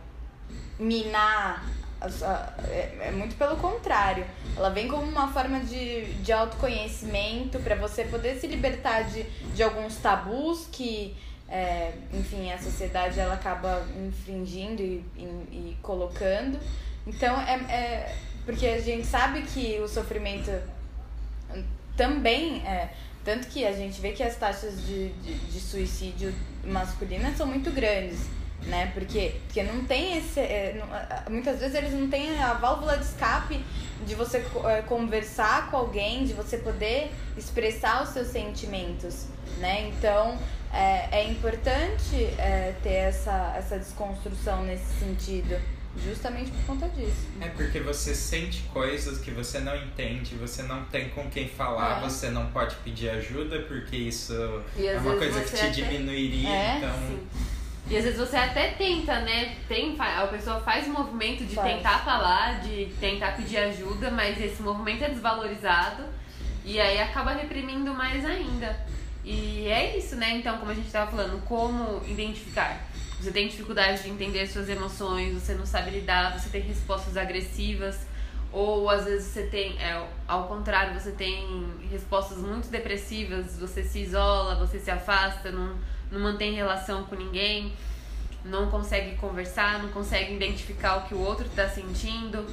minar. 0.79 1.71
É, 2.67 3.07
é 3.07 3.11
muito 3.11 3.35
pelo 3.35 3.55
contrário. 3.57 4.25
Ela 4.57 4.69
vem 4.69 4.87
como 4.87 5.03
uma 5.03 5.31
forma 5.31 5.61
de, 5.61 6.13
de 6.15 6.33
autoconhecimento 6.33 7.59
para 7.59 7.75
você 7.75 8.03
poder 8.03 8.35
se 8.39 8.47
libertar 8.47 9.03
de, 9.03 9.23
de 9.23 9.63
alguns 9.63 9.95
tabus 9.97 10.67
que, 10.69 11.15
é, 11.47 11.93
enfim, 12.11 12.51
a 12.51 12.57
sociedade 12.57 13.19
ela 13.19 13.35
acaba 13.35 13.85
infringindo 14.05 14.81
e, 14.81 15.05
e, 15.15 15.23
e 15.23 15.77
colocando. 15.81 16.59
Então, 17.05 17.39
é, 17.41 17.55
é, 17.69 18.15
porque 18.45 18.65
a 18.65 18.81
gente 18.81 19.05
sabe 19.05 19.41
que 19.41 19.79
o 19.79 19.87
sofrimento 19.87 20.51
também 21.95 22.65
é, 22.65 22.89
tanto 23.23 23.47
que 23.47 23.65
a 23.65 23.71
gente 23.71 24.01
vê 24.01 24.11
que 24.11 24.21
as 24.21 24.35
taxas 24.35 24.85
de, 24.85 25.09
de, 25.13 25.33
de 25.35 25.59
suicídio 25.59 26.33
masculinas 26.63 27.37
são 27.37 27.47
muito 27.47 27.71
grandes, 27.71 28.19
né? 28.63 28.91
Porque, 28.93 29.39
porque 29.45 29.63
não 29.63 29.85
tem 29.85 30.17
esse. 30.17 30.39
É, 30.39 30.77
não, 30.77 31.33
muitas 31.33 31.59
vezes 31.59 31.75
eles 31.75 31.93
não 31.93 32.09
têm 32.09 32.37
a 32.41 32.53
válvula 32.53 32.97
de 32.97 33.05
escape 33.05 33.63
de 34.05 34.15
você 34.15 34.45
é, 34.65 34.81
conversar 34.81 35.71
com 35.71 35.77
alguém, 35.77 36.25
de 36.25 36.33
você 36.33 36.57
poder 36.57 37.11
expressar 37.37 38.03
os 38.03 38.09
seus 38.09 38.27
sentimentos, 38.27 39.27
né? 39.59 39.87
Então 39.87 40.37
é, 40.73 41.19
é 41.19 41.29
importante 41.29 42.25
é, 42.37 42.73
ter 42.83 42.95
essa, 42.95 43.53
essa 43.57 43.79
desconstrução 43.79 44.63
nesse 44.63 44.99
sentido. 44.99 45.57
Justamente 46.01 46.49
por 46.49 46.65
conta 46.65 46.89
disso. 46.89 47.27
É 47.39 47.49
porque 47.49 47.79
você 47.79 48.15
sente 48.15 48.63
coisas 48.73 49.19
que 49.19 49.29
você 49.29 49.59
não 49.59 49.75
entende, 49.75 50.35
você 50.35 50.63
não 50.63 50.83
tem 50.85 51.09
com 51.09 51.29
quem 51.29 51.47
falar, 51.47 51.99
é. 51.99 52.01
você 52.01 52.29
não 52.29 52.47
pode 52.47 52.75
pedir 52.77 53.09
ajuda 53.09 53.59
porque 53.61 53.95
isso 53.95 54.33
é 54.75 54.97
uma 54.97 55.15
coisa 55.17 55.41
que 55.41 55.51
te 55.51 55.61
até... 55.61 55.69
diminuiria. 55.69 56.49
É, 56.49 56.77
então. 56.77 56.93
Sim. 57.07 57.27
E 57.89 57.97
às 57.97 58.03
vezes 58.05 58.19
você 58.19 58.37
até 58.37 58.71
tenta, 58.71 59.19
né? 59.19 59.55
Tem, 59.67 59.95
a 59.99 60.25
pessoa 60.27 60.59
faz 60.61 60.87
o 60.87 60.91
movimento 60.91 61.45
de 61.45 61.53
faz. 61.53 61.75
tentar 61.75 61.99
falar, 61.99 62.61
de 62.61 62.91
tentar 62.99 63.35
pedir 63.35 63.57
ajuda, 63.57 64.09
mas 64.09 64.41
esse 64.41 64.61
movimento 64.61 65.03
é 65.03 65.09
desvalorizado 65.09 66.03
e 66.65 66.79
aí 66.79 66.99
acaba 66.99 67.33
reprimindo 67.33 67.93
mais 67.93 68.25
ainda. 68.25 68.75
E 69.23 69.67
é 69.67 69.97
isso, 69.97 70.15
né? 70.15 70.37
Então, 70.37 70.57
como 70.57 70.71
a 70.71 70.73
gente 70.73 70.87
estava 70.87 71.11
falando, 71.11 71.43
como 71.45 72.01
identificar? 72.07 72.81
Você 73.23 73.31
tem 73.31 73.47
dificuldade 73.47 74.03
de 74.03 74.09
entender 74.09 74.45
suas 74.47 74.67
emoções, 74.67 75.33
você 75.33 75.53
não 75.53 75.65
sabe 75.65 75.91
lidar, 75.91 76.37
você 76.37 76.49
tem 76.49 76.59
respostas 76.61 77.15
agressivas 77.15 77.99
Ou 78.51 78.89
às 78.89 79.05
vezes 79.05 79.27
você 79.27 79.43
tem, 79.43 79.81
é, 79.81 80.05
ao 80.27 80.49
contrário, 80.49 80.93
você 80.93 81.11
tem 81.11 81.65
respostas 81.89 82.37
muito 82.37 82.67
depressivas, 82.67 83.57
você 83.57 83.81
se 83.81 83.99
isola, 83.99 84.55
você 84.55 84.77
se 84.77 84.91
afasta, 84.91 85.53
não, 85.53 85.77
não 86.11 86.19
mantém 86.19 86.53
relação 86.53 87.05
com 87.05 87.15
ninguém, 87.15 87.71
não 88.43 88.69
consegue 88.69 89.15
conversar, 89.15 89.81
não 89.81 89.89
consegue 89.89 90.35
identificar 90.35 90.97
o 90.97 91.07
que 91.07 91.15
o 91.15 91.19
outro 91.19 91.45
está 91.45 91.69
sentindo. 91.69 92.45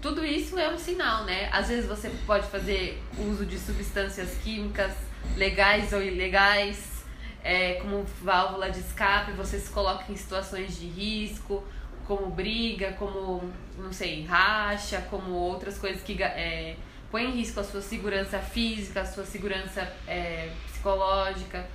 Tudo 0.00 0.24
isso 0.24 0.56
é 0.56 0.72
um 0.72 0.78
sinal, 0.78 1.24
né? 1.24 1.48
Às 1.52 1.66
vezes 1.66 1.86
você 1.86 2.08
pode 2.24 2.46
fazer 2.46 3.02
uso 3.18 3.44
de 3.44 3.58
substâncias 3.58 4.38
químicas 4.44 4.92
legais 5.36 5.92
ou 5.92 6.00
ilegais, 6.00 6.97
é, 7.42 7.74
como 7.74 8.04
válvula 8.22 8.70
de 8.70 8.80
escape, 8.80 9.32
você 9.32 9.58
se 9.58 9.70
coloca 9.70 10.10
em 10.10 10.16
situações 10.16 10.78
de 10.78 10.86
risco, 10.86 11.64
como 12.06 12.30
briga, 12.30 12.92
como, 12.94 13.52
não 13.76 13.92
sei, 13.92 14.24
racha, 14.24 15.02
como 15.10 15.32
outras 15.32 15.78
coisas 15.78 16.02
que 16.02 16.22
é, 16.22 16.76
põem 17.10 17.30
em 17.30 17.36
risco 17.36 17.60
a 17.60 17.64
sua 17.64 17.82
segurança 17.82 18.38
física, 18.38 19.02
a 19.02 19.04
sua 19.04 19.24
segurança 19.24 19.92
é, 20.06 20.50
psicológica. 20.66 21.66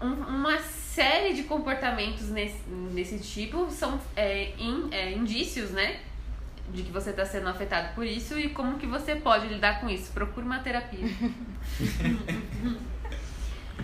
Um, 0.00 0.12
uma 0.12 0.58
série 0.58 1.34
de 1.34 1.42
comportamentos 1.44 2.28
nesse, 2.30 2.68
nesse 2.68 3.18
tipo 3.18 3.70
são 3.70 4.00
é, 4.16 4.52
in, 4.58 4.88
é, 4.90 5.12
indícios, 5.12 5.70
né? 5.70 6.00
De 6.72 6.82
que 6.82 6.92
você 6.92 7.10
está 7.10 7.24
sendo 7.24 7.48
afetado 7.48 7.94
por 7.94 8.06
isso 8.06 8.38
e 8.38 8.50
como 8.50 8.78
que 8.78 8.86
você 8.86 9.16
pode 9.16 9.46
lidar 9.48 9.80
com 9.80 9.90
isso. 9.90 10.12
Procure 10.12 10.46
uma 10.46 10.60
terapia. 10.60 11.00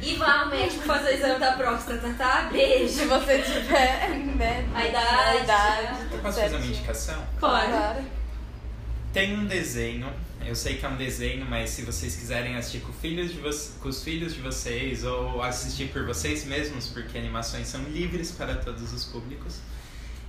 E 0.02 0.14
vá 0.14 0.42
ao 0.42 0.48
médico 0.48 0.82
fazer 0.82 1.10
o 1.10 1.14
exame 1.14 1.40
da 1.40 1.52
próstata, 1.52 2.14
tá? 2.16 2.48
Beijo. 2.52 2.92
Se 2.92 3.04
você 3.06 3.38
tiver, 3.42 4.10
né? 4.36 4.68
A 4.74 4.86
idade. 4.86 5.38
A 5.38 5.42
idade 5.42 5.98
Eu 6.12 6.18
posso 6.18 6.40
fazer 6.40 6.56
uma 6.56 6.66
indicação? 6.66 7.26
Pode. 7.40 7.66
Claro. 7.68 8.04
Tem 9.12 9.38
um 9.38 9.46
desenho, 9.46 10.12
eu 10.44 10.54
sei 10.54 10.76
que 10.76 10.84
é 10.84 10.88
um 10.88 10.96
desenho, 10.96 11.46
mas 11.46 11.70
se 11.70 11.82
vocês 11.82 12.14
quiserem 12.14 12.54
assistir 12.54 12.80
com, 12.80 12.92
filhos 12.92 13.32
de 13.32 13.40
com 13.80 13.88
os 13.88 14.04
filhos 14.04 14.34
de 14.34 14.40
vocês 14.40 15.04
ou 15.04 15.42
assistir 15.42 15.88
por 15.88 16.04
vocês 16.04 16.44
mesmos, 16.44 16.88
porque 16.88 17.16
animações 17.16 17.66
são 17.66 17.82
livres 17.84 18.30
para 18.30 18.56
todos 18.56 18.92
os 18.92 19.04
públicos, 19.04 19.60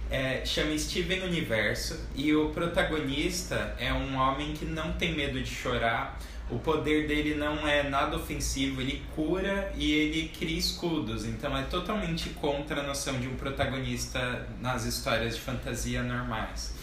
é, 0.10 0.45
chama 0.45 0.77
Steven 0.77 1.21
Universo 1.23 1.99
e 2.15 2.34
o 2.34 2.49
protagonista 2.49 3.75
é 3.77 3.91
um 3.91 4.15
homem 4.15 4.53
que 4.53 4.63
não 4.63 4.93
tem 4.93 5.13
medo 5.13 5.41
de 5.41 5.53
chorar. 5.53 6.17
O 6.49 6.57
poder 6.60 7.07
dele 7.07 7.36
não 7.36 7.67
é 7.67 7.89
nada 7.89 8.15
ofensivo, 8.15 8.79
ele 8.79 9.03
cura 9.13 9.71
e 9.75 9.91
ele 9.91 10.29
cria 10.29 10.57
escudos. 10.57 11.25
Então 11.25 11.57
é 11.57 11.63
totalmente 11.63 12.29
contra 12.29 12.79
a 12.79 12.83
noção 12.83 13.19
de 13.19 13.27
um 13.27 13.36
protagonista 13.36 14.47
nas 14.62 14.86
histórias 14.86 15.36
de 15.36 15.41
fantasia 15.41 16.01
normais. 16.01 16.73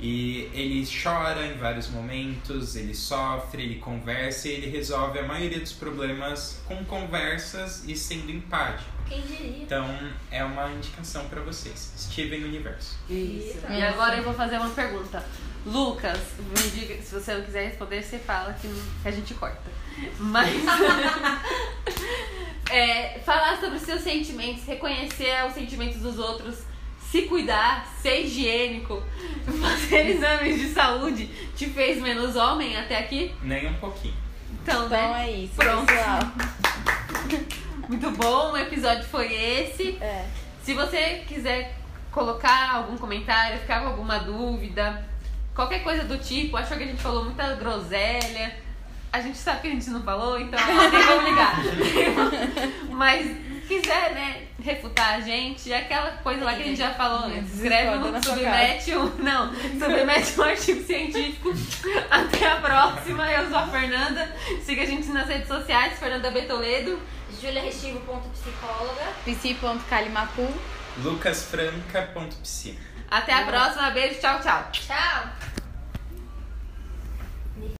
E 0.00 0.48
ele 0.54 0.86
chora 0.86 1.46
em 1.46 1.58
vários 1.58 1.88
momentos, 1.88 2.74
ele 2.74 2.94
sofre, 2.94 3.62
ele 3.62 3.74
conversa 3.74 4.48
e 4.48 4.52
ele 4.52 4.70
resolve 4.70 5.18
a 5.18 5.22
maioria 5.24 5.60
dos 5.60 5.72
problemas 5.72 6.62
com 6.66 6.82
conversas 6.86 7.84
e 7.86 7.94
sendo 7.94 8.32
empático. 8.32 8.99
Quem 9.10 9.20
diria? 9.22 9.62
Então 9.64 9.84
é 10.30 10.42
uma 10.44 10.70
indicação 10.70 11.28
para 11.28 11.42
vocês. 11.42 11.92
Steven 11.98 12.44
Universo. 12.44 12.96
Isso. 13.10 13.58
Isso. 13.58 13.66
E 13.68 13.82
agora 13.82 14.16
eu 14.16 14.22
vou 14.22 14.32
fazer 14.32 14.56
uma 14.56 14.70
pergunta. 14.70 15.22
Lucas, 15.66 16.18
me 16.38 16.70
diga, 16.70 17.02
se 17.02 17.12
você 17.12 17.34
não 17.34 17.42
quiser 17.42 17.66
responder, 17.66 18.02
você 18.02 18.18
fala 18.20 18.52
que, 18.54 18.68
que 19.02 19.08
a 19.08 19.10
gente 19.10 19.34
corta. 19.34 19.68
Mas. 20.18 20.54
é, 22.70 23.18
falar 23.26 23.58
sobre 23.58 23.76
os 23.76 23.82
seus 23.82 24.00
sentimentos, 24.00 24.64
reconhecer 24.64 25.44
os 25.46 25.54
sentimentos 25.54 26.00
dos 26.00 26.18
outros, 26.18 26.58
se 27.10 27.22
cuidar, 27.22 27.84
ser 28.00 28.20
higiênico, 28.22 29.02
fazer 29.60 30.10
exames 30.10 30.60
de 30.60 30.68
saúde, 30.68 31.26
te 31.56 31.66
fez 31.66 32.00
menos 32.00 32.36
homem 32.36 32.76
até 32.76 32.98
aqui? 32.98 33.34
Nem 33.42 33.66
um 33.66 33.74
pouquinho. 33.74 34.14
Então, 34.62 34.86
Então 34.86 34.88
né? 34.88 35.26
é 35.26 35.30
isso, 35.32 35.54
Pronto. 35.56 35.86
pessoal. 35.86 36.20
Muito 37.90 38.08
bom, 38.12 38.52
o 38.52 38.56
episódio 38.56 39.02
foi 39.02 39.34
esse. 39.34 39.98
É. 40.00 40.24
Se 40.62 40.74
você 40.74 41.24
quiser 41.26 41.74
colocar 42.12 42.76
algum 42.76 42.96
comentário, 42.96 43.58
ficar 43.58 43.80
com 43.80 43.88
alguma 43.88 44.20
dúvida, 44.20 45.04
qualquer 45.56 45.82
coisa 45.82 46.04
do 46.04 46.16
tipo, 46.16 46.56
achou 46.56 46.76
que 46.76 46.84
a 46.84 46.86
gente 46.86 47.02
falou 47.02 47.24
muita 47.24 47.52
groselha, 47.56 48.54
a 49.12 49.20
gente 49.20 49.36
sabe 49.36 49.62
que 49.62 49.66
a 49.66 49.70
gente 49.72 49.90
não 49.90 50.04
falou, 50.04 50.40
então 50.40 50.56
nem 50.64 51.02
vamos 51.02 51.24
ligar. 51.30 51.56
Mas 52.94 53.26
se 53.26 53.60
quiser, 53.66 54.12
né, 54.12 54.42
refutar 54.62 55.14
a 55.14 55.20
gente, 55.20 55.72
é 55.72 55.78
aquela 55.78 56.12
coisa 56.12 56.44
lá 56.44 56.54
que 56.54 56.62
a 56.62 56.66
gente 56.66 56.78
já 56.78 56.94
falou 56.94 57.24
antes. 57.24 57.56
Escreve 57.56 57.96
um, 57.96 58.22
submete 58.22 58.96
um. 58.96 59.16
Não, 59.16 59.52
submete 59.52 60.38
um 60.40 60.44
artigo 60.44 60.84
científico. 60.84 61.52
Até 62.08 62.52
a 62.52 62.56
próxima. 62.56 63.28
Eu 63.32 63.48
sou 63.48 63.58
a 63.58 63.66
Fernanda. 63.66 64.32
Siga 64.62 64.82
a 64.82 64.86
gente 64.86 65.08
nas 65.08 65.26
redes 65.26 65.48
sociais, 65.48 65.98
Fernanda 65.98 66.30
Betoledo. 66.30 67.00
juliarestivo.psicóloga. 67.40 69.06
psi.calimacu. 69.24 70.48
lucasfranca.psi 71.02 72.78
Até 73.10 73.32
a 73.32 73.44
próxima. 73.44 73.90
Beijo, 73.90 74.20
tchau, 74.20 74.40
tchau. 74.40 74.68
Tchau! 74.72 75.59